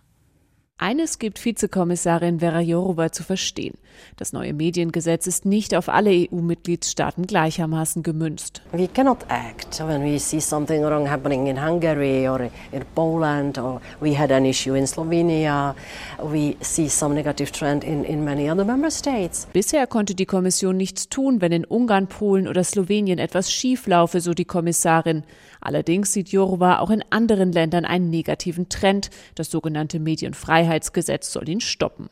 Eines 0.84 1.20
gibt 1.20 1.46
Vizekommissarin 1.46 2.40
Vera 2.40 2.60
Jourova 2.60 3.12
zu 3.12 3.22
verstehen. 3.22 3.76
Das 4.18 4.34
neue 4.34 4.52
Mediengesetz 4.52 5.28
ist 5.28 5.46
nicht 5.46 5.76
auf 5.76 5.90
alle 5.90 6.10
EU-Mitgliedstaaten 6.10 7.28
gleichermaßen 7.28 8.02
gemünzt. 8.02 8.64
We 8.72 8.88
cannot 8.88 9.20
act 9.28 9.80
when 9.80 10.04
we 10.04 10.18
see 10.18 10.40
something 10.40 10.84
wrong 10.84 11.08
happening 11.08 11.46
in 11.46 11.64
Hungary 11.64 12.28
or 12.28 12.50
in 12.72 12.84
Poland 12.96 13.60
or 13.60 13.80
we 14.00 14.18
had 14.18 14.32
an 14.32 14.44
issue 14.44 14.74
in 14.74 14.88
Slovenia. 14.88 15.76
We 16.18 16.56
see 16.62 16.90
some 16.90 17.14
negative 17.14 17.52
trend 17.52 17.84
in, 17.84 18.04
in 18.04 18.24
many 18.26 18.50
other 18.50 18.66
member 18.66 18.90
states. 18.90 19.46
Bisher 19.54 19.86
konnte 19.86 20.16
die 20.16 20.26
Kommission 20.26 20.78
nichts 20.78 21.10
tun, 21.10 21.42
wenn 21.42 21.52
in 21.52 21.64
Ungarn, 21.64 22.08
Polen 22.08 22.48
oder 22.48 22.64
Slowenien 22.64 23.20
etwas 23.20 23.52
schief 23.52 23.86
laufe, 23.86 24.20
so 24.20 24.34
die 24.34 24.46
Kommissarin. 24.46 25.26
Allerdings 25.62 26.12
sieht 26.12 26.30
Jourova 26.30 26.80
auch 26.80 26.90
in 26.90 27.04
anderen 27.12 27.52
Ländern 27.52 27.86
einen 27.86 28.10
negativen 28.10 28.68
Trend. 28.68 29.10
Das 29.36 29.52
sogenannte 29.52 30.00
Medienfreiheitsgesetz 30.00 31.32
soll 31.32 31.48
ihn 31.48 31.62
stoppen. 31.62 32.10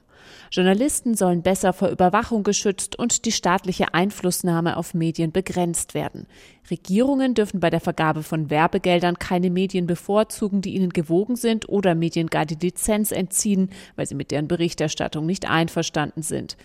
Journalisten 0.52 1.16
sollen 1.16 1.42
besser 1.42 1.74
vor 1.74 1.90
Überwachung 1.90 2.44
geschützt 2.44 2.98
und 2.98 3.26
die 3.26 3.32
staatliche 3.32 3.94
Einflussnahme 3.94 4.78
auf 4.78 4.94
Medien 4.94 5.32
begrenzt 5.32 5.94
werden. 5.94 6.26
Regierungen 6.70 7.34
dürfen 7.34 7.60
bei 7.60 7.70
der 7.70 7.80
Vergabe 7.80 8.24
von 8.24 8.50
Werbegeldern 8.50 9.20
keine 9.20 9.50
Medien 9.50 9.86
bevorzugen, 9.86 10.62
die 10.62 10.76
ihnen 10.76 10.90
gewogen 10.90 11.36
sind 11.36 11.70
oder 11.70 11.96
Medien 11.96 12.28
gar 12.28 12.46
die 12.46 12.56
Lizenz 12.56 13.12
entziehen, 13.12 13.70
weil 13.96 14.08
sie 14.08 14.16
mit 14.16 14.32
deren 14.32 14.48
Berichterstattung 14.48 15.26
nicht 15.26 15.50
einverstanden 15.50 16.24
sind. 16.24 16.58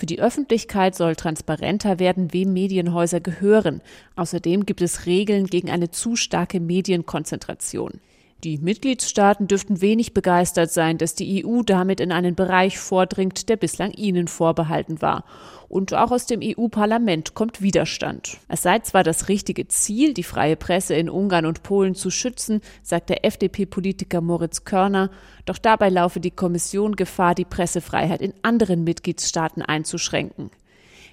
Für 0.00 0.06
die 0.06 0.18
Öffentlichkeit 0.18 0.94
soll 0.94 1.14
transparenter 1.14 1.98
werden, 1.98 2.32
wem 2.32 2.54
Medienhäuser 2.54 3.20
gehören. 3.20 3.82
Außerdem 4.16 4.64
gibt 4.64 4.80
es 4.80 5.04
Regeln 5.04 5.44
gegen 5.44 5.68
eine 5.68 5.90
zu 5.90 6.16
starke 6.16 6.58
Medienkonzentration. 6.58 8.00
Die 8.42 8.56
Mitgliedstaaten 8.56 9.46
dürften 9.46 9.82
wenig 9.82 10.14
begeistert 10.14 10.70
sein, 10.70 10.96
dass 10.96 11.14
die 11.14 11.44
EU 11.44 11.60
damit 11.60 12.00
in 12.00 12.12
einen 12.12 12.34
Bereich 12.34 12.78
vordringt, 12.78 13.50
der 13.50 13.56
bislang 13.56 13.90
ihnen 13.92 14.26
vorbehalten 14.26 15.02
war. 15.02 15.24
Und 15.70 15.94
auch 15.94 16.10
aus 16.10 16.26
dem 16.26 16.40
EU-Parlament 16.42 17.34
kommt 17.34 17.62
Widerstand. 17.62 18.38
Es 18.48 18.62
sei 18.62 18.80
zwar 18.80 19.04
das 19.04 19.28
richtige 19.28 19.68
Ziel, 19.68 20.14
die 20.14 20.24
freie 20.24 20.56
Presse 20.56 20.94
in 20.94 21.08
Ungarn 21.08 21.46
und 21.46 21.62
Polen 21.62 21.94
zu 21.94 22.10
schützen, 22.10 22.60
sagt 22.82 23.08
der 23.08 23.24
FDP-Politiker 23.24 24.20
Moritz 24.20 24.64
Körner, 24.64 25.10
doch 25.46 25.58
dabei 25.58 25.88
laufe 25.88 26.18
die 26.18 26.32
Kommission 26.32 26.96
Gefahr, 26.96 27.36
die 27.36 27.44
Pressefreiheit 27.44 28.20
in 28.20 28.34
anderen 28.42 28.82
Mitgliedstaaten 28.82 29.62
einzuschränken. 29.62 30.50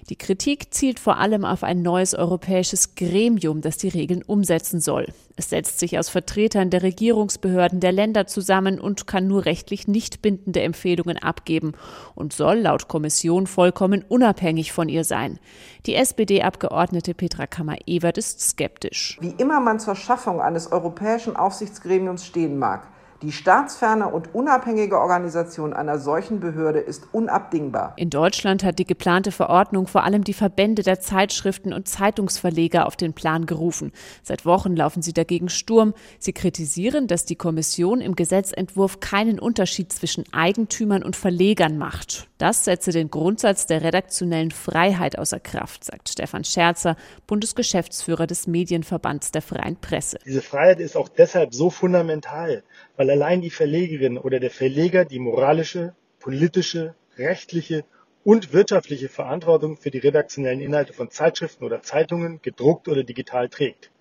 Die 0.08 0.16
Kritik 0.16 0.72
zielt 0.72 0.98
vor 0.98 1.18
allem 1.18 1.44
auf 1.44 1.62
ein 1.62 1.82
neues 1.82 2.14
europäisches 2.14 2.94
Gremium, 2.94 3.60
das 3.60 3.76
die 3.76 3.88
Regeln 3.88 4.22
umsetzen 4.22 4.80
soll. 4.80 5.12
Es 5.36 5.50
setzt 5.50 5.78
sich 5.78 5.98
aus 5.98 6.08
Vertretern 6.08 6.70
der 6.70 6.82
Regierungsbehörden 6.82 7.80
der 7.80 7.92
Länder 7.92 8.26
zusammen 8.26 8.80
und 8.80 9.06
kann 9.06 9.28
nur 9.28 9.44
rechtlich 9.44 9.86
nicht 9.86 10.22
bindende 10.22 10.62
Empfehlungen 10.62 11.18
abgeben 11.18 11.72
und 12.14 12.32
soll 12.32 12.60
laut 12.60 12.88
Kommission 12.88 13.46
vollkommen 13.46 14.02
unabhängig 14.08 14.72
von 14.72 14.88
ihr 14.88 15.04
sein. 15.04 15.38
Die 15.84 15.94
SPD-Abgeordnete 15.94 17.12
Petra 17.12 17.46
Kammer-Ewert 17.46 18.16
ist 18.16 18.40
skeptisch. 18.40 19.18
Wie 19.20 19.34
immer 19.36 19.60
man 19.60 19.78
zur 19.78 19.94
Schaffung 19.94 20.40
eines 20.40 20.72
europäischen 20.72 21.36
Aufsichtsgremiums 21.36 22.24
stehen 22.24 22.58
mag, 22.58 22.88
Die 23.20 23.32
staatsferne 23.32 24.08
und 24.08 24.32
unabhängige 24.32 25.00
Organisation 25.00 25.72
einer 25.72 25.98
solchen 25.98 26.38
Behörde 26.38 26.78
ist 26.78 27.08
unabdingbar. 27.10 27.94
In 27.96 28.10
Deutschland 28.10 28.62
hat 28.62 28.78
die 28.78 28.84
geplante 28.84 29.32
Verordnung 29.32 29.88
vor 29.88 30.04
allem 30.04 30.22
die 30.22 30.32
Verbände 30.32 30.84
der 30.84 31.00
Zeitschriften 31.00 31.72
und 31.72 31.88
Zeitungsverleger 31.88 32.86
auf 32.86 32.94
den 32.94 33.14
Plan 33.14 33.46
gerufen. 33.46 33.90
Seit 34.22 34.46
Wochen 34.46 34.76
laufen 34.76 35.02
sie 35.02 35.12
dagegen 35.12 35.48
Sturm. 35.48 35.94
Sie 36.20 36.32
kritisieren, 36.32 37.08
dass 37.08 37.24
die 37.24 37.34
Kommission 37.34 38.00
im 38.00 38.14
Gesetzentwurf 38.14 39.00
keinen 39.00 39.40
Unterschied 39.40 39.92
zwischen 39.92 40.24
Eigentümern 40.32 41.02
und 41.02 41.16
Verlegern 41.16 41.76
macht. 41.76 42.28
Das 42.38 42.64
setze 42.64 42.92
den 42.92 43.10
Grundsatz 43.10 43.66
der 43.66 43.82
redaktionellen 43.82 44.52
Freiheit 44.52 45.18
außer 45.18 45.40
Kraft, 45.40 45.82
sagt 45.82 46.08
Stefan 46.08 46.44
Scherzer, 46.44 46.94
Bundesgeschäftsführer 47.26 48.28
des 48.28 48.46
Medienverbands 48.46 49.32
der 49.32 49.42
Freien 49.42 49.74
Presse. 49.74 50.18
Diese 50.24 50.40
Freiheit 50.40 50.78
ist 50.78 50.96
auch 50.96 51.08
deshalb 51.08 51.52
so 51.52 51.68
fundamental, 51.68 52.62
weil 52.98 53.10
allein 53.10 53.40
die 53.40 53.50
Verlegerin 53.50 54.18
oder 54.18 54.40
der 54.40 54.50
Verleger 54.50 55.04
die 55.04 55.20
moralische, 55.20 55.94
politische, 56.18 56.96
rechtliche 57.16 57.84
und 58.24 58.52
wirtschaftliche 58.52 59.08
Verantwortung 59.08 59.76
für 59.76 59.92
die 59.92 59.98
redaktionellen 59.98 60.60
Inhalte 60.60 60.92
von 60.92 61.08
Zeitschriften 61.08 61.64
oder 61.64 61.80
Zeitungen, 61.80 62.42
gedruckt 62.42 62.88
oder 62.88 63.04
digital 63.04 63.48
trägt. 63.48 63.92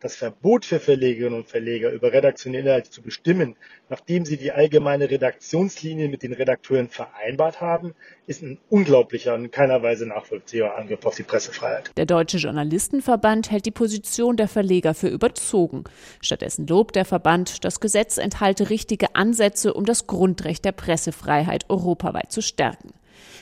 Das 0.00 0.14
Verbot 0.14 0.64
für 0.64 0.78
Verlegerinnen 0.78 1.40
und 1.40 1.48
Verleger, 1.48 1.90
über 1.90 2.12
redaktionelle 2.12 2.68
Inhalte 2.68 2.90
zu 2.90 3.02
bestimmen, 3.02 3.56
nachdem 3.88 4.24
sie 4.24 4.36
die 4.36 4.52
allgemeine 4.52 5.10
Redaktionslinie 5.10 6.08
mit 6.08 6.22
den 6.22 6.32
Redakteuren 6.32 6.88
vereinbart 6.88 7.60
haben, 7.60 7.94
ist 8.28 8.42
ein 8.42 8.58
unglaublicher 8.70 9.34
und 9.34 9.46
in 9.46 9.50
keiner 9.50 9.82
Weise 9.82 10.06
nachvollziehbarer 10.06 10.76
Angriff 10.76 11.04
auf 11.04 11.16
die 11.16 11.24
Pressefreiheit. 11.24 11.90
Der 11.96 12.06
Deutsche 12.06 12.36
Journalistenverband 12.36 13.50
hält 13.50 13.66
die 13.66 13.72
Position 13.72 14.36
der 14.36 14.46
Verleger 14.46 14.94
für 14.94 15.08
überzogen. 15.08 15.82
Stattdessen 16.20 16.68
lobt 16.68 16.94
der 16.94 17.04
Verband, 17.04 17.64
das 17.64 17.80
Gesetz 17.80 18.18
enthalte 18.18 18.70
richtige 18.70 19.16
Ansätze, 19.16 19.74
um 19.74 19.84
das 19.84 20.06
Grundrecht 20.06 20.64
der 20.64 20.72
Pressefreiheit 20.72 21.64
europaweit 21.68 22.30
zu 22.30 22.40
stärken. 22.40 22.92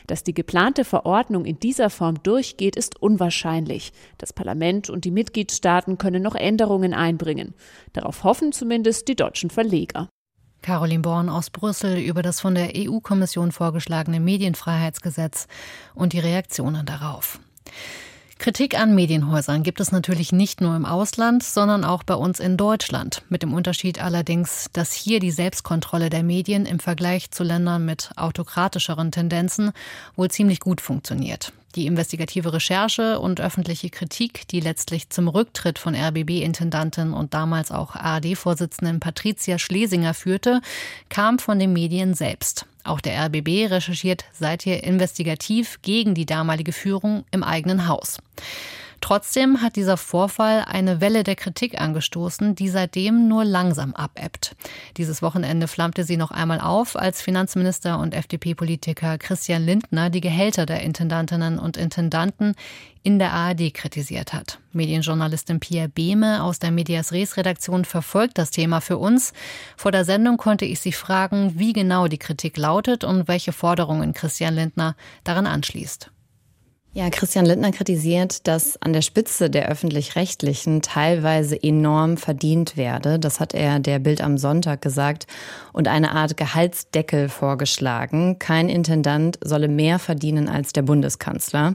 Dass 0.07 0.23
die 0.23 0.35
geplante 0.35 0.85
Verordnung 0.85 1.45
in 1.45 1.59
dieser 1.59 1.91
Form 1.91 2.23
durchgeht, 2.23 2.77
ist 2.77 3.01
unwahrscheinlich. 3.01 3.93
Das 4.19 4.33
Parlament 4.33 4.89
und 4.91 5.05
die 5.05 5.11
Mitgliedstaaten 5.11 5.99
können 5.99 6.23
noch 6.23 6.35
Änderungen 6.35 6.95
einbringen. 6.95 7.55
Darauf 7.93 8.25
hoffen 8.25 8.53
zumindest 8.53 9.09
die 9.09 9.17
deutschen 9.17 9.51
Verleger. 9.51 10.09
Caroline 10.63 11.03
Born 11.03 11.29
aus 11.29 11.51
Brüssel 11.51 11.99
über 11.99 12.23
das 12.23 12.41
von 12.41 12.55
der 12.55 12.73
EU-Kommission 12.75 13.53
vorgeschlagene 13.53 14.21
Medienfreiheitsgesetz 14.21 15.47
und 15.95 16.13
die 16.13 16.19
Reaktionen 16.19 16.87
darauf. 16.87 17.39
Kritik 18.39 18.79
an 18.79 18.95
Medienhäusern 18.95 19.63
gibt 19.63 19.81
es 19.81 19.93
natürlich 19.93 20.31
nicht 20.31 20.61
nur 20.61 20.77
im 20.77 20.85
Ausland, 20.85 21.43
sondern 21.43 21.85
auch 21.85 22.03
bei 22.03 22.15
uns 22.15 22.39
in 22.39 22.57
Deutschland. 22.57 23.23
Mit 23.29 23.43
dem 23.43 23.55
Unterschied 23.55 24.01
allerdings, 24.01 24.69
dass 24.73 24.93
hier 24.93 25.21
die 25.21 25.31
Selbstkontrolle 25.31 26.11
der 26.11 26.23
Medien 26.23 26.67
im 26.67 26.79
Vergleich 26.79 27.31
zu 27.31 27.43
Ländern 27.43 27.85
mit 27.85 28.11
autokratischeren 28.17 29.11
Tendenzen 29.11 29.73
wohl 30.17 30.31
ziemlich 30.31 30.61
gut 30.61 30.81
funktioniert. 30.81 31.53
Die 31.77 31.87
investigative 31.87 32.53
Recherche 32.53 33.19
und 33.19 33.41
öffentliche 33.41 33.91
Kritik, 33.91 34.47
die 34.49 34.61
letztlich 34.61 35.11
zum 35.11 35.29
Rücktritt 35.29 35.79
von 35.79 35.95
RBB-Intendantin 35.95 37.13
und 37.13 37.35
damals 37.35 37.71
auch 37.71 37.97
ARD-Vorsitzenden 37.97 39.01
Patricia 39.01 39.59
Schlesinger 39.59 40.15
führte, 40.15 40.61
kam 41.09 41.39
von 41.39 41.59
den 41.59 41.73
Medien 41.73 42.15
selbst. 42.15 42.67
Auch 42.87 43.01
der 43.01 43.27
RBB 43.27 43.71
recherchiert 43.71 44.25
seither 44.33 44.85
investigativ 44.85 45.81
gegen 45.83 46.15
die 46.15 46.27
damalige 46.27 46.73
Führung 46.73 47.25
im 47.31 47.43
eigenen 47.43 47.89
Haus. 47.89 48.19
Trotzdem 49.07 49.63
hat 49.63 49.77
dieser 49.77 49.97
Vorfall 49.97 50.65
eine 50.67 51.01
Welle 51.01 51.23
der 51.23 51.37
Kritik 51.37 51.81
angestoßen, 51.81 52.57
die 52.57 52.69
seitdem 52.69 53.29
nur 53.29 53.45
langsam 53.45 53.95
abebbt. 53.95 54.57
Dieses 54.97 55.23
Wochenende 55.23 55.69
flammte 55.69 56.03
sie 56.03 56.17
noch 56.17 56.33
einmal 56.33 56.61
auf, 56.61 56.97
als 56.97 57.23
Finanzminister 57.23 58.01
und 58.01 58.15
FDP-Politiker 58.15 59.17
Christian 59.19 59.65
Lindner 59.65 60.11
die 60.11 60.21
Gehälter 60.21 60.67
der 60.67 60.81
Intendantinnen 60.81 61.61
und 61.61 61.77
Intendanten 61.77 62.57
in 63.05 63.21
der 63.21 63.33
ARD 63.33 63.73
kritisiert 63.73 64.33
hat. 64.33 64.59
Medienjournalistin 64.73 65.61
Pia 65.61 65.87
Behme 65.87 66.43
aus 66.43 66.59
der 66.59 66.73
Medias 66.73 67.13
Res 67.13 67.37
Redaktion 67.37 67.85
verfolgt 67.85 68.39
das 68.39 68.51
Thema 68.51 68.81
für 68.81 68.99
uns. 68.99 69.35
Vor 69.77 69.93
der 69.93 70.05
Sendung 70.05 70.37
konnte 70.37 70.65
ich 70.65 70.81
sie 70.81 70.91
fragen, 70.91 71.53
wie 71.57 71.73
genau 71.73 72.09
die 72.09 72.19
Kritik 72.19 72.57
lautet 72.57 73.05
und 73.05 73.29
welche 73.29 73.53
Forderungen 73.53 74.15
Christian 74.15 74.57
Lindner 74.57 74.97
daran 75.23 75.47
anschließt. 75.47 76.11
Ja, 76.97 77.11
Christian 77.11 77.45
Lindner 77.45 77.73
kritisiert, 77.73 78.47
dass 78.49 78.81
an 78.81 78.95
der 78.95 79.03
Spitze 79.03 79.51
der 79.51 79.69
öffentlich-rechtlichen 79.69 80.81
teilweise 80.81 81.63
enorm 81.63 82.17
verdient 82.17 82.79
werde. 82.79 83.19
Das 83.19 83.39
hat 83.39 83.53
er 83.53 83.81
der 83.81 83.99
Bild 83.99 84.23
am 84.23 84.39
Sonntag 84.39 84.81
gesagt 84.81 85.27
und 85.75 85.89
eine 85.89 86.13
Art 86.13 86.39
Gehaltsdeckel 86.39 87.29
vorgeschlagen. 87.29 88.39
Kein 88.39 88.71
Intendant 88.71 89.39
solle 89.45 89.69
mehr 89.69 89.99
verdienen 89.99 90.49
als 90.49 90.73
der 90.73 90.81
Bundeskanzler. 90.81 91.75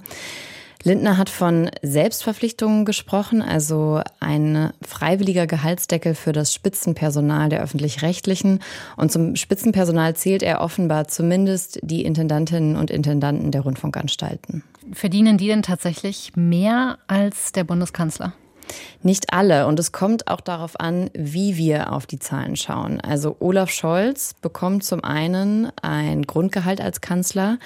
Lindner 0.84 1.18
hat 1.18 1.30
von 1.30 1.70
Selbstverpflichtungen 1.82 2.86
gesprochen, 2.86 3.42
also 3.42 4.02
ein 4.20 4.72
freiwilliger 4.82 5.46
Gehaltsdeckel 5.46 6.16
für 6.16 6.32
das 6.32 6.54
Spitzenpersonal 6.54 7.50
der 7.50 7.62
öffentlich-rechtlichen. 7.62 8.60
Und 8.98 9.12
zum 9.12 9.36
Spitzenpersonal 9.36 10.16
zählt 10.16 10.42
er 10.44 10.62
offenbar 10.62 11.08
zumindest 11.08 11.80
die 11.84 12.04
Intendantinnen 12.04 12.76
und 12.76 12.90
Intendanten 12.90 13.52
der 13.52 13.62
Rundfunkanstalten. 13.62 14.64
Verdienen 14.94 15.38
die 15.38 15.48
denn 15.48 15.62
tatsächlich 15.62 16.34
mehr 16.36 16.98
als 17.08 17.52
der 17.52 17.64
Bundeskanzler? 17.64 18.34
Nicht 19.04 19.34
alle. 19.34 19.68
Und 19.68 19.80
es 19.80 19.92
kommt 19.92 20.28
auch 20.28 20.42
darauf 20.42 20.80
an, 20.80 21.10
wie 21.14 21.58
wir 21.58 21.92
auf 21.92 22.06
die 22.06 22.20
Zahlen 22.20 22.56
schauen. 22.56 23.02
Also 23.02 23.36
Olaf 23.40 23.70
Scholz 23.70 24.34
bekommt 24.42 24.84
zum 24.84 25.04
einen 25.04 25.72
ein 25.82 26.24
Grundgehalt 26.24 26.82
als 26.82 27.02
Kanzler 27.02 27.58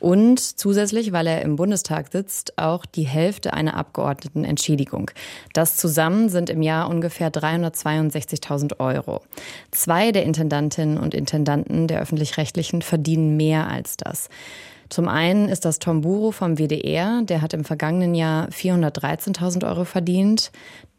und 0.00 0.40
zusätzlich, 0.40 1.12
weil 1.12 1.26
er 1.26 1.42
im 1.42 1.56
Bundestag 1.56 2.12
sitzt, 2.12 2.58
auch 2.58 2.84
die 2.86 3.06
Hälfte 3.06 3.52
einer 3.52 3.76
Abgeordnetenentschädigung. 3.76 5.10
Das 5.52 5.76
zusammen 5.76 6.28
sind 6.28 6.50
im 6.50 6.62
Jahr 6.62 6.88
ungefähr 6.88 7.30
362.000 7.30 8.78
Euro. 8.78 9.22
Zwei 9.70 10.12
der 10.12 10.24
Intendantinnen 10.24 10.98
und 10.98 11.14
Intendanten 11.14 11.88
der 11.88 12.00
öffentlich-rechtlichen 12.00 12.82
verdienen 12.82 13.36
mehr 13.36 13.68
als 13.68 13.96
das. 13.96 14.28
Zum 14.88 15.08
einen 15.08 15.48
ist 15.48 15.64
das 15.64 15.78
Tom 15.78 16.02
Buro 16.02 16.30
vom 16.30 16.58
WDR, 16.58 17.22
der 17.22 17.42
hat 17.42 17.54
im 17.54 17.64
vergangenen 17.64 18.14
Jahr 18.14 18.48
413.000 18.48 19.66
Euro 19.66 19.84
verdient. 19.84 20.52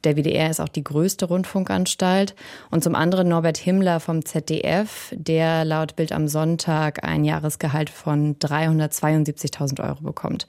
Der 0.03 0.15
WDR 0.15 0.49
ist 0.49 0.59
auch 0.59 0.69
die 0.69 0.83
größte 0.83 1.25
Rundfunkanstalt. 1.25 2.35
Und 2.69 2.83
zum 2.83 2.95
anderen 2.95 3.29
Norbert 3.29 3.57
Himmler 3.57 3.99
vom 3.99 4.23
ZDF, 4.23 5.11
der 5.15 5.65
laut 5.65 5.95
Bild 5.95 6.11
am 6.11 6.27
Sonntag 6.27 7.03
ein 7.03 7.25
Jahresgehalt 7.25 7.89
von 7.89 8.37
372.000 8.37 9.83
Euro 9.83 10.03
bekommt. 10.03 10.45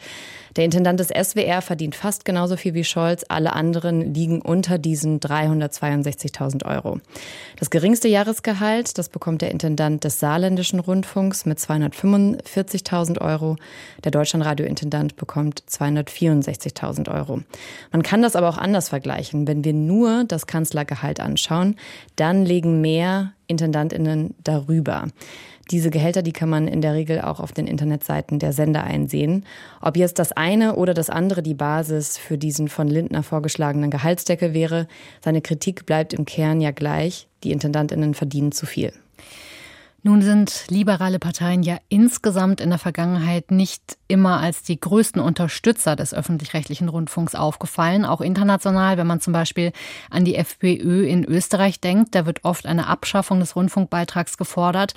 Der 0.57 0.65
Intendant 0.65 1.01
des 1.01 1.09
SWR 1.09 1.63
verdient 1.63 1.95
fast 1.95 2.25
genauso 2.25 2.57
viel 2.57 2.75
wie 2.75 2.85
Scholz. 2.85 3.25
Alle 3.29 3.53
anderen 3.55 4.13
liegen 4.13 4.43
unter 4.43 4.77
diesen 4.77 5.19
362.000 5.19 6.67
Euro. 6.67 7.01
Das 7.59 7.71
geringste 7.71 8.09
Jahresgehalt, 8.09 8.99
das 8.99 9.09
bekommt 9.09 9.41
der 9.41 9.51
Intendant 9.51 10.05
des 10.05 10.21
Saarländischen 10.21 10.79
Rundfunks 10.79 11.47
mit 11.47 11.59
245.000 11.59 13.21
Euro. 13.21 13.28
Der 14.05 14.11
Deutschlandradiointendant 14.11 15.17
bekommt 15.17 15.63
264.000 15.69 17.13
Euro. 17.13 17.41
Man 17.93 18.03
kann 18.03 18.23
das 18.23 18.37
aber 18.37 18.49
auch 18.49 18.59
anders 18.59 18.89
vergleichen. 18.89 19.47
Wenn 19.47 19.65
wir 19.65 19.73
nur 19.73 20.25
das 20.25 20.47
Kanzlergehalt 20.47 21.21
anschauen, 21.21 21.77
dann 22.17 22.45
legen 22.45 22.81
mehr 22.81 23.33
Intendantinnen 23.47 24.35
darüber. 24.43 25.07
Diese 25.71 25.91
Gehälter, 25.91 26.23
die 26.23 26.33
kann 26.33 26.49
man 26.49 26.67
in 26.67 26.81
der 26.81 26.95
Regel 26.95 27.21
auch 27.21 27.41
auf 27.41 27.53
den 27.53 27.67
Internetseiten 27.67 28.39
der 28.39 28.55
Sender 28.55 28.85
einsehen. 28.85 29.45
Ob 29.83 29.99
jetzt 29.99 30.19
das 30.19 30.33
eine 30.33 30.77
oder 30.77 30.95
das 30.95 31.11
andere 31.11 31.43
die 31.43 31.55
Basis 31.55 32.17
für 32.17 32.39
diesen 32.39 32.69
von 32.69 32.89
Lindner 32.89 33.23
vorgeschlagenen 33.23 33.91
Gehaltsdeckel 33.91 34.55
wäre, 34.55 34.89
seine 35.23 35.43
Kritik 35.43 35.85
bleibt 35.85 36.15
im 36.15 36.25
Kern 36.25 36.63
ja 36.63 36.71
gleich. 36.71 37.29
Die 37.45 37.53
Intendantinnen 37.53 38.15
verdienen 38.15 38.53
zu 38.53 38.65
viel. 38.65 38.93
Nun 40.09 40.23
sind 40.23 40.65
liberale 40.71 41.19
Parteien 41.19 41.63
ja 41.63 41.77
insgesamt 41.91 42.63
in 42.63 42.71
der 42.71 42.79
Vergangenheit 42.79 43.51
nicht 43.51 43.99
immer 44.09 44.41
als 44.41 44.63
die 44.63 44.81
größten 44.81 45.21
Unterstützer 45.21 45.97
des 45.97 46.15
öffentlich-rechtlichen 46.15 46.89
Rundfunks 46.89 47.35
aufgefallen, 47.35 48.07
auch 48.07 48.23
international, 48.23 48.97
wenn 48.97 49.07
man 49.07 49.21
zum 49.21 49.35
Beispiel 49.35 49.71
an 50.09 50.25
die 50.25 50.37
FPÖ 50.37 51.07
in 51.07 51.27
Österreich 51.27 51.83
denkt, 51.83 52.15
da 52.15 52.25
wird 52.25 52.43
oft 52.47 52.65
eine 52.65 52.87
Abschaffung 52.87 53.39
des 53.41 53.55
Rundfunkbeitrags 53.55 54.39
gefordert, 54.39 54.95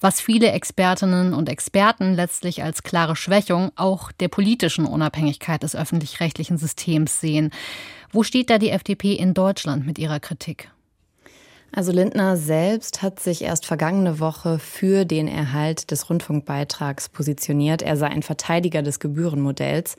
was 0.00 0.22
viele 0.22 0.50
Expertinnen 0.52 1.34
und 1.34 1.50
Experten 1.50 2.14
letztlich 2.14 2.62
als 2.62 2.82
klare 2.82 3.16
Schwächung 3.16 3.70
auch 3.76 4.12
der 4.12 4.28
politischen 4.28 4.86
Unabhängigkeit 4.86 5.62
des 5.62 5.76
öffentlich-rechtlichen 5.76 6.56
Systems 6.56 7.20
sehen. 7.20 7.50
Wo 8.12 8.22
steht 8.22 8.48
da 8.48 8.56
die 8.56 8.70
FDP 8.70 9.12
in 9.12 9.34
Deutschland 9.34 9.84
mit 9.84 9.98
ihrer 9.98 10.20
Kritik? 10.20 10.70
Also 11.76 11.90
Lindner 11.90 12.36
selbst 12.36 13.02
hat 13.02 13.18
sich 13.18 13.42
erst 13.42 13.66
vergangene 13.66 14.20
Woche 14.20 14.60
für 14.60 15.04
den 15.04 15.26
Erhalt 15.26 15.90
des 15.90 16.08
Rundfunkbeitrags 16.08 17.08
positioniert. 17.08 17.82
Er 17.82 17.96
sei 17.96 18.06
ein 18.06 18.22
Verteidiger 18.22 18.82
des 18.82 19.00
Gebührenmodells. 19.00 19.96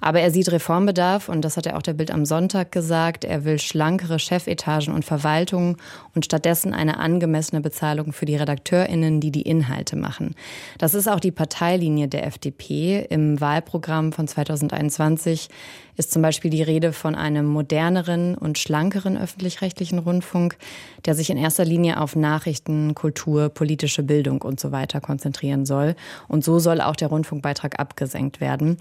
Aber 0.00 0.20
er 0.20 0.30
sieht 0.30 0.52
Reformbedarf 0.52 1.28
und 1.28 1.42
das 1.42 1.56
hat 1.56 1.66
er 1.66 1.76
auch 1.76 1.82
der 1.82 1.94
Bild 1.94 2.12
am 2.12 2.24
Sonntag 2.24 2.70
gesagt. 2.70 3.24
Er 3.24 3.44
will 3.44 3.58
schlankere 3.58 4.20
Chefetagen 4.20 4.94
und 4.94 5.04
Verwaltungen 5.04 5.78
und 6.14 6.24
stattdessen 6.24 6.72
eine 6.72 6.98
angemessene 6.98 7.60
Bezahlung 7.60 8.12
für 8.12 8.26
die 8.26 8.36
RedakteurInnen, 8.36 9.20
die 9.20 9.32
die 9.32 9.42
Inhalte 9.42 9.96
machen. 9.96 10.36
Das 10.78 10.94
ist 10.94 11.08
auch 11.08 11.20
die 11.20 11.32
Parteilinie 11.32 12.06
der 12.06 12.24
FDP. 12.24 13.04
Im 13.10 13.40
Wahlprogramm 13.40 14.12
von 14.12 14.28
2021 14.28 15.48
ist 15.96 16.12
zum 16.12 16.22
Beispiel 16.22 16.50
die 16.50 16.62
Rede 16.62 16.92
von 16.92 17.14
einem 17.14 17.46
moderneren 17.46 18.34
und 18.34 18.58
schlankeren 18.58 19.16
öffentlich-rechtlichen 19.16 19.98
Rundfunk, 19.98 20.56
der 21.04 21.14
sich 21.14 21.30
in 21.30 21.36
erster 21.36 21.64
Linie 21.64 22.00
auf 22.00 22.16
Nachrichten, 22.16 22.94
Kultur, 22.94 23.48
politische 23.48 24.02
Bildung 24.02 24.42
und 24.42 24.60
so 24.60 24.72
weiter 24.72 25.00
konzentrieren 25.00 25.64
soll. 25.64 25.94
Und 26.28 26.44
so 26.44 26.58
soll 26.58 26.80
auch 26.80 26.96
der 26.96 27.08
Rundfunkbeitrag 27.08 27.78
abgesenkt 27.78 28.40
werden. 28.40 28.76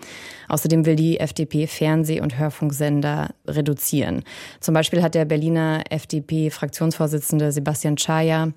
Außerdem 0.50 0.86
will 0.86 0.95
die 0.95 1.19
FDP 1.19 1.67
Fernseh- 1.67 2.22
und 2.22 2.38
Hörfunksender 2.38 3.29
reduzieren. 3.48 4.24
Zum 4.60 4.74
Beispiel 4.74 5.01
hat 5.01 5.15
der 5.15 5.25
Berliner 5.25 5.84
FDP-Fraktionsvorsitzende 5.89 7.51
Sebastian 7.51 7.98
Schaja 7.98 8.51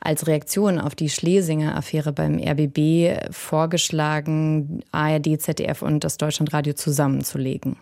als 0.00 0.26
Reaktion 0.26 0.78
auf 0.78 0.94
die 0.94 1.08
Schlesinger-Affäre 1.08 2.12
beim 2.12 2.38
RBB 2.38 3.32
vorgeschlagen, 3.32 4.82
ARD, 4.92 5.40
ZDF 5.40 5.82
und 5.82 6.04
das 6.04 6.16
Deutschlandradio 6.16 6.74
zusammenzulegen. 6.74 7.76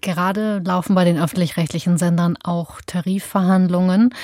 Gerade 0.00 0.62
laufen 0.64 0.94
bei 0.94 1.04
den 1.04 1.18
öffentlich-rechtlichen 1.18 1.98
Sendern 1.98 2.36
auch 2.42 2.80
Tarifverhandlungen. 2.86 4.14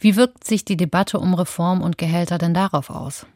Wie 0.00 0.16
wirkt 0.16 0.44
sich 0.44 0.64
die 0.64 0.76
Debatte 0.76 1.18
um 1.18 1.34
Reform 1.34 1.82
und 1.82 1.98
Gehälter 1.98 2.38
denn 2.38 2.54
darauf 2.54 2.90
aus? 2.90 3.26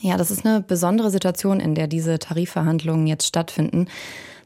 Ja, 0.00 0.16
das 0.16 0.30
ist 0.30 0.46
eine 0.46 0.60
besondere 0.60 1.10
Situation, 1.10 1.60
in 1.60 1.74
der 1.74 1.86
diese 1.86 2.18
Tarifverhandlungen 2.18 3.06
jetzt 3.06 3.26
stattfinden. 3.26 3.86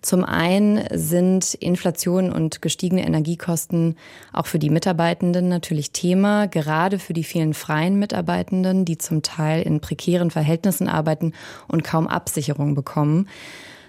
Zum 0.05 0.23
einen 0.23 0.85
sind 0.91 1.55
Inflation 1.55 2.31
und 2.31 2.61
gestiegene 2.61 3.07
Energiekosten 3.07 3.97
auch 4.35 4.47
für 4.47 4.59
die 4.59 4.69
Mitarbeitenden 4.69 5.49
natürlich 5.49 5.93
Thema, 5.93 6.47
gerade 6.47 6.99
für 6.99 7.15
die 7.15 7.25
vielen 7.25 7.55
freien 7.55 7.99
Mitarbeitenden, 7.99 8.85
die 8.85 8.99
zum 8.99 9.23
Teil 9.23 9.63
in 9.63 9.81
prekären 9.81 10.31
Verhältnissen 10.31 10.89
arbeiten 10.89 11.33
und 11.69 11.85
kaum 11.85 12.07
Absicherung 12.07 12.75
bekommen. 12.75 13.29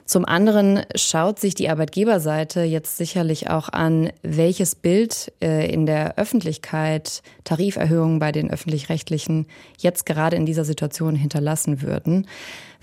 Zum 0.06 0.24
anderen 0.24 0.84
schaut 0.94 1.40
sich 1.40 1.56
die 1.56 1.68
Arbeitgeberseite 1.68 2.62
jetzt 2.62 2.98
sicherlich 2.98 3.50
auch 3.50 3.70
an, 3.70 4.12
welches 4.22 4.76
Bild 4.76 5.34
äh, 5.42 5.72
in 5.72 5.88
der 5.88 6.20
Öffentlichkeit 6.20 7.24
Tariferhöhungen 7.44 8.20
bei 8.20 8.32
den 8.32 8.52
öffentlich-rechtlichen 8.52 9.48
jetzt 9.80 10.06
gerade 10.06 10.36
in 10.36 10.46
dieser 10.46 10.64
Situation 10.64 11.16
hinterlassen 11.16 11.82
würden. 11.82 12.28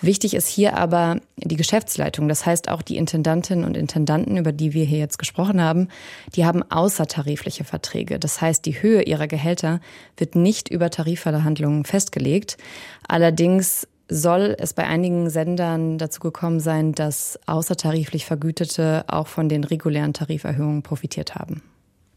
Wichtig 0.01 0.35
ist 0.35 0.49
hier 0.49 0.77
aber 0.77 1.21
die 1.37 1.55
Geschäftsleitung, 1.55 2.29
das 2.29 2.45
heißt 2.45 2.69
auch 2.69 2.83
die 2.83 2.97
Intendantinnen 2.97 3.65
und 3.65 3.77
Intendanten, 3.77 4.37
über 4.37 4.51
die 4.51 4.73
wir 4.73 4.85
hier 4.85 4.99
jetzt 4.99 5.17
gesprochen 5.17 5.61
haben, 5.63 5.87
die 6.35 6.45
haben 6.45 6.69
außertarifliche 6.69 7.63
Verträge. 7.63 8.19
Das 8.19 8.41
heißt, 8.41 8.67
die 8.67 8.83
Höhe 8.83 9.03
ihrer 9.03 9.29
Gehälter 9.29 9.81
wird 10.17 10.35
nicht 10.35 10.69
über 10.69 10.91
Tarifverhandlungen 10.91 11.85
festgelegt. 11.85 12.57
Allerdings 13.07 13.87
soll 14.13 14.55
es 14.59 14.75
bei 14.75 14.87
einigen 14.87 15.31
Sendern 15.31 15.97
dazu 15.99 16.21
gekommen 16.21 16.61
sein, 16.61 16.93
dass 16.93 17.39
außertariflich 17.47 18.27
Vergütete 18.27 19.05
auch 19.09 19.27
von 19.27 19.49
den 19.49 19.65
regulären 19.65 20.13
Tariferhöhungen 20.13 20.83
profitiert 20.83 21.35
haben. 21.35 21.63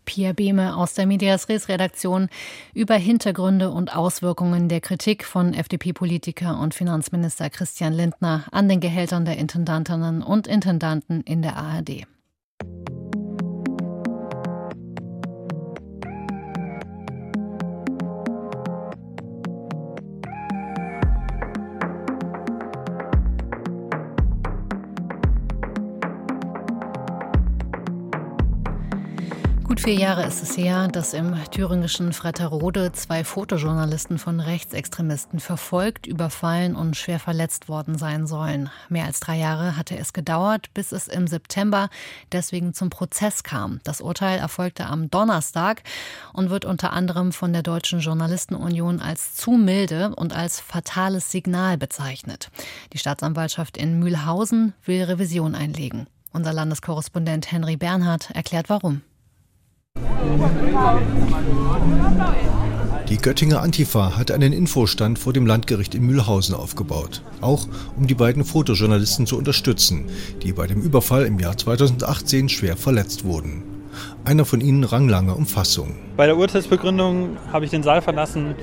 Pia 0.04 0.34
Behme 0.34 0.76
aus 0.76 0.94
der 0.94 1.08
Medias 1.08 1.50
Res 1.50 1.68
Redaktion 1.68 2.30
über 2.74 2.96
Hintergründe 2.96 3.72
und 3.72 3.96
Auswirkungen 3.96 4.70
der 4.70 4.82
Kritik 4.82 5.26
von 5.26 5.54
FDP-Politiker 5.54 6.60
und 6.60 6.76
Finanzminister 6.76 7.50
Christian 7.50 7.94
Lindner 7.94 8.44
an 8.52 8.70
den 8.70 8.82
Gehältern 8.82 9.26
der 9.26 9.38
Intendantinnen 9.38 10.22
und 10.22 10.48
Intendanten 10.48 11.22
in 11.22 11.42
der 11.42 11.58
ARD. 11.58 12.06
Vier 29.86 30.00
Jahre 30.00 30.26
ist 30.26 30.42
es 30.42 30.58
her, 30.58 30.88
dass 30.88 31.14
im 31.14 31.36
thüringischen 31.52 32.12
Fretterode 32.12 32.92
zwei 32.94 33.24
Fotojournalisten 33.24 34.18
von 34.18 34.40
Rechtsextremisten 34.40 35.40
verfolgt, 35.40 36.08
überfallen 36.08 36.76
und 36.76 36.98
schwer 36.98 37.20
verletzt 37.20 37.70
worden 37.70 37.96
sein 37.96 38.26
sollen. 38.26 38.72
Mehr 38.90 39.06
als 39.06 39.20
drei 39.20 39.38
Jahre 39.38 39.78
hatte 39.78 39.96
es 39.96 40.12
gedauert, 40.12 40.74
bis 40.74 40.92
es 40.92 41.08
im 41.08 41.28
September 41.28 41.90
deswegen 42.32 42.74
zum 42.74 42.90
Prozess 42.90 43.44
kam. 43.44 43.80
Das 43.84 44.02
Urteil 44.02 44.40
erfolgte 44.40 44.88
am 44.88 45.12
Donnerstag 45.12 45.84
und 46.34 46.50
wird 46.50 46.66
unter 46.66 46.92
anderem 46.92 47.32
von 47.32 47.54
der 47.54 47.62
Deutschen 47.62 48.00
Journalistenunion 48.00 49.00
als 49.00 49.36
zu 49.36 49.52
milde 49.52 50.16
und 50.16 50.36
als 50.36 50.60
fatales 50.60 51.30
Signal 51.30 51.78
bezeichnet. 51.78 52.50
Die 52.94 52.98
Staatsanwaltschaft 52.98 53.78
in 53.78 54.00
Mühlhausen 54.00 54.74
will 54.84 55.04
Revision 55.04 55.54
einlegen. 55.54 56.08
Unser 56.34 56.54
Landeskorrespondent 56.54 57.52
Henry 57.52 57.78
Bernhard 57.78 58.32
erklärt 58.32 58.68
warum. 58.70 59.04
Die 63.10 63.18
Göttinger 63.18 63.62
Antifa 63.62 64.18
hat 64.18 64.32
einen 64.32 64.52
Infostand 64.52 65.20
vor 65.20 65.32
dem 65.32 65.46
Landgericht 65.46 65.94
in 65.94 66.06
Mühlhausen 66.06 66.56
aufgebaut, 66.56 67.22
auch 67.40 67.68
um 67.96 68.08
die 68.08 68.16
beiden 68.16 68.44
Fotojournalisten 68.44 69.28
zu 69.28 69.38
unterstützen, 69.38 70.06
die 70.42 70.54
bei 70.54 70.68
dem 70.68 70.82
Überfall 70.82 71.26
im 71.26 71.40
Jahr 71.40 71.58
2018 71.58 72.50
schwer 72.50 72.76
verletzt 72.76 73.24
wurden. 73.24 73.64
Einer 74.26 74.44
von 74.44 74.60
ihnen 74.60 74.84
rang 74.84 75.08
lange 75.08 75.36
um 75.36 75.46
Fassung. 75.46 75.96
Bei 76.18 76.26
der 76.26 76.38
Urteilsbegründung 76.38 77.38
habe 77.52 77.66
ich 77.66 77.72
den 77.72 77.84
Saal 77.84 78.02
verlassen, 78.02 78.56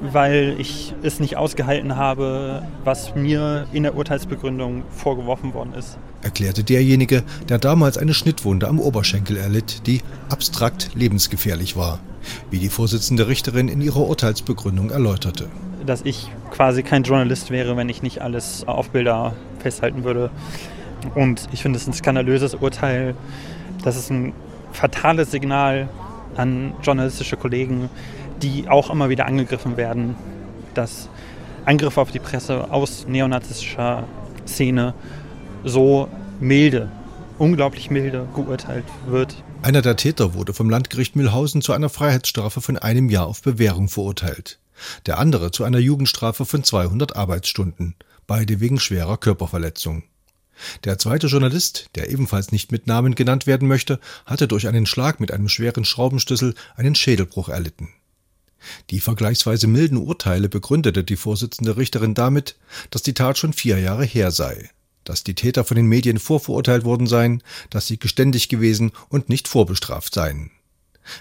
weil 0.00 0.56
ich 0.58 0.94
es 1.02 1.20
nicht 1.20 1.36
ausgehalten 1.36 1.96
habe, 1.96 2.62
was 2.84 3.14
mir 3.14 3.66
in 3.72 3.82
der 3.82 3.96
Urteilsbegründung 3.96 4.84
vorgeworfen 4.90 5.54
worden 5.54 5.74
ist. 5.74 5.98
Erklärte 6.22 6.64
derjenige, 6.64 7.22
der 7.48 7.58
damals 7.58 7.98
eine 7.98 8.14
Schnittwunde 8.14 8.68
am 8.68 8.80
Oberschenkel 8.80 9.36
erlitt, 9.36 9.86
die 9.86 10.00
abstrakt 10.28 10.90
lebensgefährlich 10.94 11.76
war, 11.76 12.00
wie 12.50 12.58
die 12.58 12.68
Vorsitzende 12.68 13.28
Richterin 13.28 13.68
in 13.68 13.80
ihrer 13.80 14.06
Urteilsbegründung 14.06 14.90
erläuterte. 14.90 15.48
Dass 15.86 16.02
ich 16.02 16.28
quasi 16.50 16.82
kein 16.82 17.04
Journalist 17.04 17.50
wäre, 17.50 17.76
wenn 17.76 17.88
ich 17.88 18.02
nicht 18.02 18.20
alles 18.20 18.66
auf 18.66 18.90
Bilder 18.90 19.34
festhalten 19.60 20.04
würde. 20.04 20.30
Und 21.14 21.48
ich 21.52 21.62
finde 21.62 21.78
es 21.78 21.86
ein 21.86 21.92
skandalöses 21.92 22.54
Urteil. 22.54 23.14
Das 23.84 23.96
ist 23.96 24.10
ein 24.10 24.32
fatales 24.72 25.30
Signal 25.30 25.88
an 26.36 26.72
journalistische 26.82 27.36
Kollegen, 27.36 27.88
die 28.42 28.68
auch 28.68 28.90
immer 28.90 29.08
wieder 29.08 29.26
angegriffen 29.26 29.76
werden, 29.76 30.16
dass 30.74 31.08
Angriffe 31.64 32.00
auf 32.00 32.10
die 32.10 32.18
Presse 32.18 32.70
aus 32.70 33.06
neonazistischer 33.06 34.04
Szene 34.46 34.94
so 35.64 36.08
milde, 36.40 36.90
unglaublich 37.38 37.90
milde 37.90 38.26
geurteilt 38.34 38.84
wird. 39.06 39.42
Einer 39.62 39.82
der 39.82 39.96
Täter 39.96 40.34
wurde 40.34 40.54
vom 40.54 40.70
Landgericht 40.70 41.16
Mühlhausen 41.16 41.62
zu 41.62 41.72
einer 41.72 41.88
Freiheitsstrafe 41.88 42.60
von 42.60 42.78
einem 42.78 43.10
Jahr 43.10 43.26
auf 43.26 43.42
Bewährung 43.42 43.88
verurteilt. 43.88 44.58
Der 45.06 45.18
andere 45.18 45.50
zu 45.50 45.64
einer 45.64 45.78
Jugendstrafe 45.78 46.44
von 46.44 46.62
200 46.62 47.16
Arbeitsstunden, 47.16 47.96
beide 48.26 48.60
wegen 48.60 48.78
schwerer 48.78 49.16
Körperverletzung. 49.16 50.04
Der 50.84 50.98
zweite 50.98 51.26
Journalist, 51.28 51.90
der 51.94 52.10
ebenfalls 52.10 52.52
nicht 52.52 52.72
mit 52.72 52.86
Namen 52.86 53.14
genannt 53.14 53.46
werden 53.46 53.68
möchte, 53.68 54.00
hatte 54.26 54.48
durch 54.48 54.68
einen 54.68 54.86
Schlag 54.86 55.20
mit 55.20 55.32
einem 55.32 55.48
schweren 55.48 55.84
Schraubenschlüssel 55.84 56.54
einen 56.76 56.94
Schädelbruch 56.94 57.48
erlitten. 57.48 57.88
Die 58.90 59.00
vergleichsweise 59.00 59.66
milden 59.66 59.98
Urteile 59.98 60.48
begründete 60.48 61.04
die 61.04 61.16
Vorsitzende 61.16 61.76
Richterin 61.76 62.14
damit, 62.14 62.56
dass 62.90 63.02
die 63.02 63.14
Tat 63.14 63.38
schon 63.38 63.52
vier 63.52 63.78
Jahre 63.78 64.04
her 64.04 64.30
sei, 64.30 64.70
dass 65.04 65.24
die 65.24 65.34
Täter 65.34 65.64
von 65.64 65.76
den 65.76 65.86
Medien 65.86 66.18
vorverurteilt 66.18 66.84
worden 66.84 67.06
seien, 67.06 67.42
dass 67.70 67.86
sie 67.86 67.98
geständig 67.98 68.48
gewesen 68.48 68.92
und 69.08 69.28
nicht 69.28 69.48
vorbestraft 69.48 70.14
seien. 70.14 70.50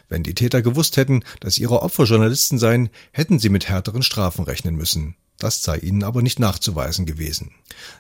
Wenn 0.10 0.24
die 0.24 0.36
Täter 0.36 0.62
gewusst 0.62 0.98
hätten, 0.98 1.24
dass 1.40 1.58
ihre 1.58 1.82
Opfer 1.82 2.04
Journalisten 2.04 2.58
seien, 2.58 2.90
hätten 3.12 3.40
sie 3.40 3.50
mit 3.50 3.70
härteren 3.70 4.04
Strafen 4.04 4.44
rechnen 4.44 4.76
müssen. 4.76 5.16
Das 5.40 5.64
sei 5.64 5.78
ihnen 5.78 6.04
aber 6.04 6.24
nicht 6.24 6.40
nachzuweisen 6.40 7.06
gewesen. 7.06 7.52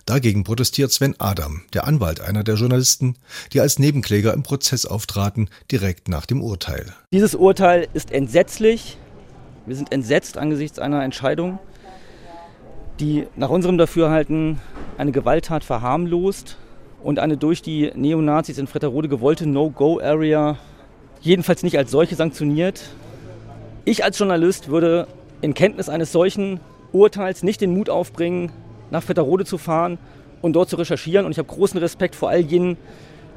Dagegen 0.06 0.44
protestiert 0.44 0.92
Sven 0.92 1.16
Adam, 1.20 1.62
der 1.74 1.86
Anwalt 1.86 2.20
einer 2.20 2.44
der 2.44 2.56
Journalisten, 2.56 3.16
die 3.54 3.62
als 3.62 3.78
Nebenkläger 3.78 4.34
im 4.34 4.42
Prozess 4.42 4.86
auftraten, 4.86 5.50
direkt 5.72 6.08
nach 6.08 6.26
dem 6.26 6.42
Urteil. 6.42 6.96
Dieses 7.14 7.36
Urteil 7.36 7.88
ist 7.94 8.12
entsetzlich. 8.12 8.98
Wir 9.68 9.76
sind 9.76 9.92
entsetzt 9.92 10.38
angesichts 10.38 10.80
einer 10.80 11.04
Entscheidung, 11.04 11.60
die 13.02 13.28
nach 13.36 13.50
unserem 13.50 13.78
Dafürhalten 13.78 14.62
eine 14.98 15.12
Gewalttat 15.12 15.66
verharmlost 15.66 16.56
und 17.04 17.20
eine 17.20 17.36
durch 17.36 17.62
die 17.62 17.92
Neonazis 17.94 18.60
in 18.60 18.68
Fretterode 18.68 19.10
gewollte 19.10 19.46
No-Go-Area 19.46 20.56
jedenfalls 21.20 21.64
nicht 21.64 21.78
als 21.78 21.92
solche 21.92 22.16
sanktioniert. 22.16 22.82
Ich 23.84 24.06
als 24.06 24.18
Journalist 24.18 24.70
würde 24.70 25.06
in 25.42 25.54
Kenntnis 25.54 25.90
eines 25.90 26.14
solchen 26.14 26.62
Urteils 26.94 27.44
nicht 27.44 27.60
den 27.60 27.74
Mut 27.74 27.90
aufbringen, 27.90 28.54
nach 28.90 29.04
Fetterode 29.04 29.44
zu 29.44 29.58
fahren 29.58 29.98
und 30.42 30.54
dort 30.54 30.70
zu 30.70 30.78
recherchieren. 30.78 31.26
Und 31.26 31.34
ich 31.34 31.40
habe 31.40 31.50
großen 31.50 31.78
Respekt 31.78 32.16
vor 32.16 32.30
all 32.30 32.40
jenen, 32.40 32.78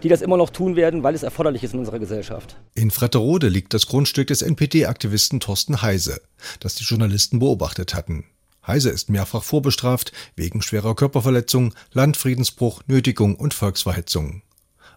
die 0.01 0.09
das 0.09 0.23
immer 0.23 0.37
noch 0.37 0.51
tun 0.51 0.77
werden, 0.77 1.03
weil 1.03 1.15
es 1.15 1.23
erforderlich 1.23 1.63
ist 1.63 1.75
in 1.75 1.81
unserer 1.81 1.99
Gesellschaft. 1.99 2.57
In 2.75 2.91
Fretterode 2.91 3.49
liegt 3.49 3.75
das 3.75 3.87
Grundstück 3.87 4.29
des 4.29 4.43
NPD-Aktivisten 4.43 5.41
Thorsten 5.41 5.83
Heise, 5.83 6.21
das 6.61 6.75
die 6.75 6.85
Journalisten 6.85 7.39
beobachtet 7.39 7.95
hatten. 7.95 8.25
Heise 8.67 8.91
ist 8.91 9.09
mehrfach 9.09 9.43
vorbestraft 9.43 10.13
wegen 10.37 10.63
schwerer 10.63 10.95
Körperverletzung, 10.95 11.75
Landfriedensbruch, 11.93 12.83
Nötigung 12.87 13.37
und 13.37 13.55
Volksverhetzung. 13.55 14.43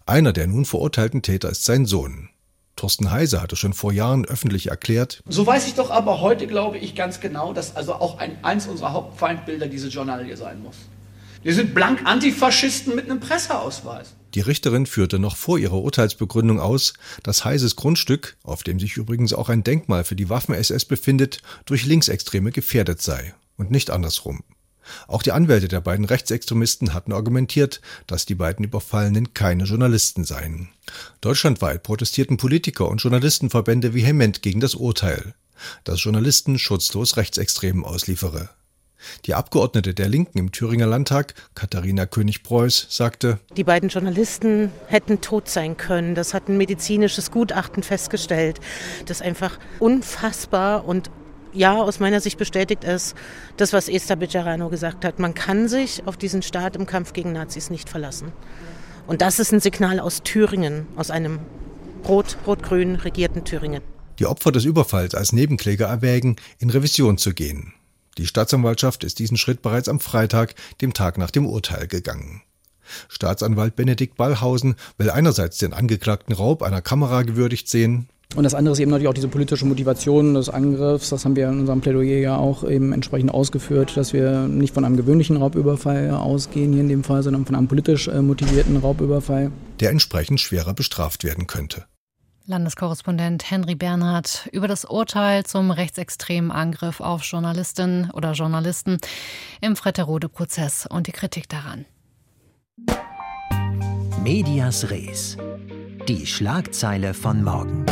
Einer 0.06 0.34
der 0.34 0.48
nun 0.48 0.66
verurteilten 0.66 1.22
Täter 1.22 1.50
ist 1.50 1.64
sein 1.64 1.86
Sohn. 1.86 2.30
Thorsten 2.76 3.12
Heise 3.12 3.42
hatte 3.42 3.56
schon 3.56 3.74
vor 3.74 3.94
Jahren 3.94 4.26
öffentlich 4.26 4.68
erklärt. 4.68 5.22
So 5.28 5.46
weiß 5.46 5.68
ich 5.68 5.76
doch 5.76 5.92
aber 5.92 6.22
heute, 6.22 6.48
glaube 6.48 6.78
ich, 6.78 6.96
ganz 6.96 7.20
genau, 7.20 7.54
dass 7.54 7.76
also 7.76 7.94
auch 7.94 8.18
ein, 8.18 8.44
eins 8.44 8.68
unserer 8.68 8.94
Hauptfeindbilder 8.94 9.68
diese 9.68 9.88
Journalie 9.88 10.36
sein 10.36 10.62
muss. 10.62 10.76
Wir 11.44 11.54
sind 11.54 11.76
blank 11.76 12.02
Antifaschisten 12.06 12.96
mit 12.96 13.10
einem 13.10 13.20
Presseausweis. 13.20 14.16
Die 14.36 14.42
Richterin 14.42 14.86
führte 14.86 15.20
noch 15.20 15.36
vor 15.36 15.60
ihrer 15.60 15.82
Urteilsbegründung 15.82 16.60
aus, 16.60 16.94
dass 17.22 17.46
Heises 17.46 17.76
Grundstück, 17.76 18.36
auf 18.44 18.64
dem 18.64 18.80
sich 18.80 18.98
übrigens 18.98 19.34
auch 19.34 19.50
ein 19.50 19.64
Denkmal 19.64 20.04
für 20.04 20.16
die 20.16 20.30
Waffen-SS 20.30 20.86
befindet, 20.86 21.42
durch 21.66 21.86
Linksextreme 21.86 22.52
gefährdet 22.52 23.02
sei 23.02 23.34
und 23.58 23.70
nicht 23.70 23.92
andersrum. 23.92 24.44
Auch 25.08 25.24
die 25.24 25.32
Anwälte 25.32 25.68
der 25.68 25.82
beiden 25.82 26.06
Rechtsextremisten 26.06 26.94
hatten 26.94 27.14
argumentiert, 27.14 27.80
dass 28.08 28.26
die 28.26 28.36
beiden 28.36 28.66
Überfallenen 28.66 29.34
keine 29.34 29.64
Journalisten 29.64 30.26
seien. 30.26 30.70
Deutschlandweit 31.22 31.84
protestierten 31.84 32.38
Politiker 32.38 32.90
und 32.90 33.02
Journalistenverbände 33.02 33.94
vehement 33.94 34.42
gegen 34.42 34.60
das 34.60 34.76
Urteil, 34.76 35.36
das 35.84 36.04
Journalisten 36.04 36.60
schutzlos 36.60 37.16
Rechtsextremen 37.16 37.86
ausliefere. 37.86 38.50
Die 39.26 39.34
Abgeordnete 39.34 39.94
der 39.94 40.10
Linken 40.10 40.38
im 40.38 40.52
Thüringer 40.52 40.88
Landtag, 40.88 41.34
Katharina 41.56 42.06
König-Preuß, 42.06 42.88
sagte, 42.90 43.40
Die 43.56 43.64
beiden 43.64 43.90
Journalisten 43.90 44.72
hätten 44.88 45.22
tot 45.22 45.50
sein 45.50 45.78
können. 45.78 46.16
Das 46.16 46.34
hat 46.34 46.50
ein 46.50 46.58
medizinisches 46.58 47.32
Gutachten 47.32 47.84
festgestellt, 47.84 48.60
das 49.06 49.22
einfach 49.22 49.60
unfassbar 49.80 50.86
und 50.86 51.10
ja, 51.54 51.76
aus 51.76 52.00
meiner 52.00 52.20
Sicht 52.20 52.38
bestätigt 52.38 52.84
es 52.84 53.14
das, 53.58 53.74
was 53.74 53.88
Esther 53.88 54.16
Becerrano 54.16 54.70
gesagt 54.70 55.06
hat. 55.06 55.20
Man 55.20 55.34
kann 55.36 55.68
sich 55.68 56.02
auf 56.08 56.18
diesen 56.18 56.42
Staat 56.42 56.76
im 56.76 56.86
Kampf 56.86 57.14
gegen 57.14 57.32
Nazis 57.32 57.70
nicht 57.70 57.90
verlassen. 57.90 58.32
Und 59.06 59.22
das 59.22 59.40
ist 59.40 59.52
ein 59.52 59.60
Signal 59.60 60.00
aus 60.00 60.24
Thüringen, 60.24 60.88
aus 60.96 61.12
einem 61.12 61.40
rot, 62.08 62.38
rot-grün 62.48 62.96
regierten 62.96 63.44
Thüringen. 63.44 63.82
Die 64.20 64.26
Opfer 64.26 64.52
des 64.52 64.66
Überfalls 64.66 65.16
als 65.16 65.34
Nebenkläger 65.34 65.88
erwägen, 65.88 66.36
in 66.60 66.70
Revision 66.70 67.18
zu 67.18 67.34
gehen. 67.34 67.74
Die 68.18 68.28
Staatsanwaltschaft 68.28 69.04
ist 69.04 69.20
diesen 69.20 69.38
Schritt 69.38 69.62
bereits 69.62 69.90
am 69.90 70.00
Freitag, 70.00 70.56
dem 70.82 70.94
Tag 70.94 71.18
nach 71.18 71.32
dem 71.32 71.46
Urteil, 71.46 71.88
gegangen. 71.88 72.42
Staatsanwalt 73.10 73.76
Benedikt 73.76 74.18
Ballhausen 74.18 74.76
will 74.98 75.10
einerseits 75.10 75.58
den 75.58 75.74
angeklagten 75.74 76.34
Raub 76.34 76.62
einer 76.62 76.82
Kamera 76.82 77.24
gewürdigt 77.24 77.70
sehen, 77.70 78.10
und 78.36 78.44
das 78.44 78.56
andere 78.56 78.74
ist 78.74 78.80
eben 78.80 78.90
natürlich 78.90 79.10
auch 79.10 79.14
diese 79.14 79.28
politische 79.28 79.66
Motivation 79.66 80.34
des 80.34 80.50
Angriffs. 80.50 81.10
Das 81.10 81.24
haben 81.24 81.36
wir 81.36 81.50
in 81.50 81.60
unserem 81.60 81.82
Plädoyer 81.82 82.20
ja 82.20 82.38
auch 82.38 82.68
eben 82.68 82.92
entsprechend 82.92 83.32
ausgeführt, 83.32 83.96
dass 83.96 84.12
wir 84.12 84.48
nicht 84.48 84.74
von 84.74 84.86
einem 84.86 84.98
gewöhnlichen 84.98 85.38
Raubüberfall 85.38 86.10
ausgehen 86.10 86.74
hier 86.74 86.82
in 86.82 86.90
dem 86.90 87.04
Fall, 87.04 87.22
sondern 87.22 87.46
von 87.46 87.56
einem 87.56 87.68
politisch 87.68 88.08
äh, 88.08 88.22
motivierten 88.22 88.78
Raubüberfall. 88.78 89.52
Der 89.80 89.92
entsprechend 89.92 90.40
schwerer 90.40 90.74
bestraft 90.74 91.24
werden 91.24 91.46
könnte. 91.46 91.86
Landeskorrespondent 92.46 93.50
Henry 93.50 93.76
Bernhard 93.76 94.50
über 94.52 94.68
das 94.68 94.84
Urteil 94.84 95.44
zum 95.46 95.72
rechtsextremen 95.72 96.52
Angriff 96.52 97.00
auf 97.00 97.24
Journalistinnen 97.24 98.12
oder 98.12 98.34
Journalisten 98.34 98.98
im 99.62 99.78
Fretterode-Prozess 99.78 100.86
und 100.86 101.08
die 101.08 101.14
Kritik 101.14 101.48
daran. 101.48 101.86
Medias 104.22 104.92
Res. 104.92 105.38
Die 106.10 106.26
Schlagzeile 106.26 107.14
von 107.14 107.46
morgen. 107.46 107.86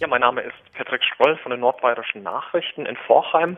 Ja, 0.00 0.08
mein 0.08 0.22
Name 0.22 0.40
ist 0.40 0.56
Patrick 0.76 1.04
Stroll 1.04 1.36
von 1.36 1.52
den 1.52 1.60
Nordbayerischen 1.60 2.24
Nachrichten 2.24 2.86
in 2.86 2.96
Vorheim. 3.06 3.56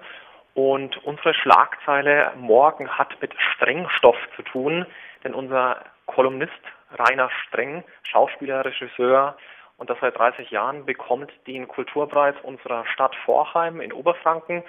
Und 0.52 1.02
unsere 1.04 1.32
Schlagzeile 1.32 2.32
morgen 2.36 2.86
hat 2.86 3.18
mit 3.22 3.32
Strengstoff 3.54 4.16
zu 4.36 4.42
tun, 4.42 4.84
denn 5.24 5.32
unser 5.32 5.82
Kolumnist 6.04 6.52
Rainer 6.98 7.30
Streng, 7.46 7.82
Schauspieler, 8.02 8.64
Regisseur, 8.64 9.36
und 9.80 9.88
das 9.88 9.98
seit 9.98 10.16
30 10.18 10.50
Jahren, 10.50 10.84
bekommt 10.84 11.32
den 11.46 11.66
Kulturpreis 11.66 12.34
unserer 12.42 12.84
Stadt 12.86 13.16
Vorheim 13.24 13.80
in 13.80 13.94
Oberfranken. 13.94 14.62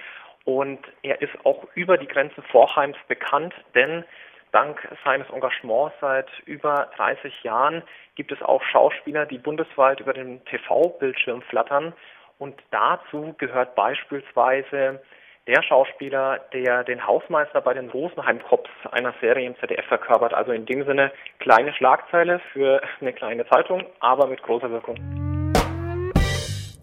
Und 0.44 0.80
er 1.02 1.20
ist 1.20 1.34
auch 1.44 1.66
über 1.74 1.98
die 1.98 2.08
Grenzen 2.08 2.42
Vorheims 2.44 2.96
bekannt, 3.08 3.54
denn 3.74 4.04
dank 4.52 4.80
seines 5.04 5.28
Engagements 5.28 5.94
seit 6.00 6.30
über 6.46 6.90
30 6.96 7.42
Jahren 7.42 7.82
gibt 8.14 8.32
es 8.32 8.40
auch 8.40 8.62
Schauspieler, 8.62 9.26
die 9.26 9.36
bundesweit 9.36 10.00
über 10.00 10.14
den 10.14 10.42
TV-Bildschirm 10.46 11.42
flattern. 11.42 11.92
Und 12.38 12.58
dazu 12.70 13.34
gehört 13.36 13.74
beispielsweise 13.74 15.02
der 15.46 15.62
Schauspieler, 15.62 16.40
der 16.52 16.84
den 16.84 17.06
Hausmeister 17.06 17.60
bei 17.60 17.74
den 17.74 17.90
Rosenheim-Cops 17.90 18.70
einer 18.90 19.12
Serie 19.20 19.46
im 19.46 19.56
ZDF 19.58 19.86
verkörpert. 19.86 20.34
Also 20.34 20.52
in 20.52 20.66
dem 20.66 20.84
Sinne 20.84 21.12
kleine 21.40 21.72
Schlagzeile 21.74 22.40
für 22.52 22.80
eine 23.00 23.12
kleine 23.12 23.46
Zeitung, 23.48 23.84
aber 24.00 24.26
mit 24.26 24.42
großer 24.42 24.70
Wirkung. 24.70 24.96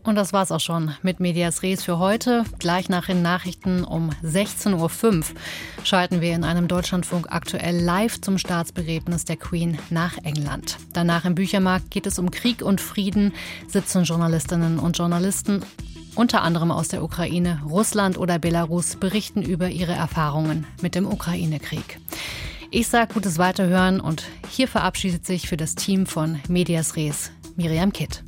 Und 0.03 0.15
das 0.15 0.33
war's 0.33 0.51
auch 0.51 0.59
schon 0.59 0.95
mit 1.03 1.19
Medias 1.19 1.61
Res 1.61 1.83
für 1.83 1.99
heute. 1.99 2.43
Gleich 2.57 2.89
nach 2.89 3.05
den 3.05 3.21
Nachrichten 3.21 3.83
um 3.83 4.09
16.05 4.23 4.73
Uhr 5.33 5.37
schalten 5.85 6.21
wir 6.21 6.33
in 6.33 6.43
einem 6.43 6.67
Deutschlandfunk 6.67 7.27
aktuell 7.29 7.75
live 7.75 8.19
zum 8.19 8.37
Staatsbegräbnis 8.37 9.25
der 9.25 9.37
Queen 9.37 9.77
nach 9.89 10.17
England. 10.23 10.77
Danach 10.93 11.25
im 11.25 11.35
Büchermarkt 11.35 11.91
geht 11.91 12.07
es 12.07 12.17
um 12.17 12.31
Krieg 12.31 12.61
und 12.61 12.81
Frieden, 12.81 13.33
sitzen 13.67 14.03
Journalistinnen 14.03 14.79
und 14.79 14.97
Journalisten 14.97 15.63
unter 16.15 16.41
anderem 16.41 16.71
aus 16.71 16.87
der 16.87 17.03
Ukraine, 17.03 17.61
Russland 17.67 18.17
oder 18.17 18.39
Belarus, 18.39 18.95
berichten 18.95 19.41
über 19.41 19.69
ihre 19.69 19.93
Erfahrungen 19.93 20.65
mit 20.81 20.95
dem 20.95 21.05
Ukraine-Krieg. 21.05 21.99
Ich 22.71 22.87
sage 22.87 23.13
gutes 23.13 23.37
Weiterhören 23.37 23.99
und 23.99 24.23
hier 24.49 24.67
verabschiedet 24.67 25.25
sich 25.25 25.49
für 25.49 25.57
das 25.57 25.75
Team 25.75 26.05
von 26.05 26.39
Medias 26.47 26.95
Res 26.95 27.31
Miriam 27.55 27.91
Kitt. 27.91 28.23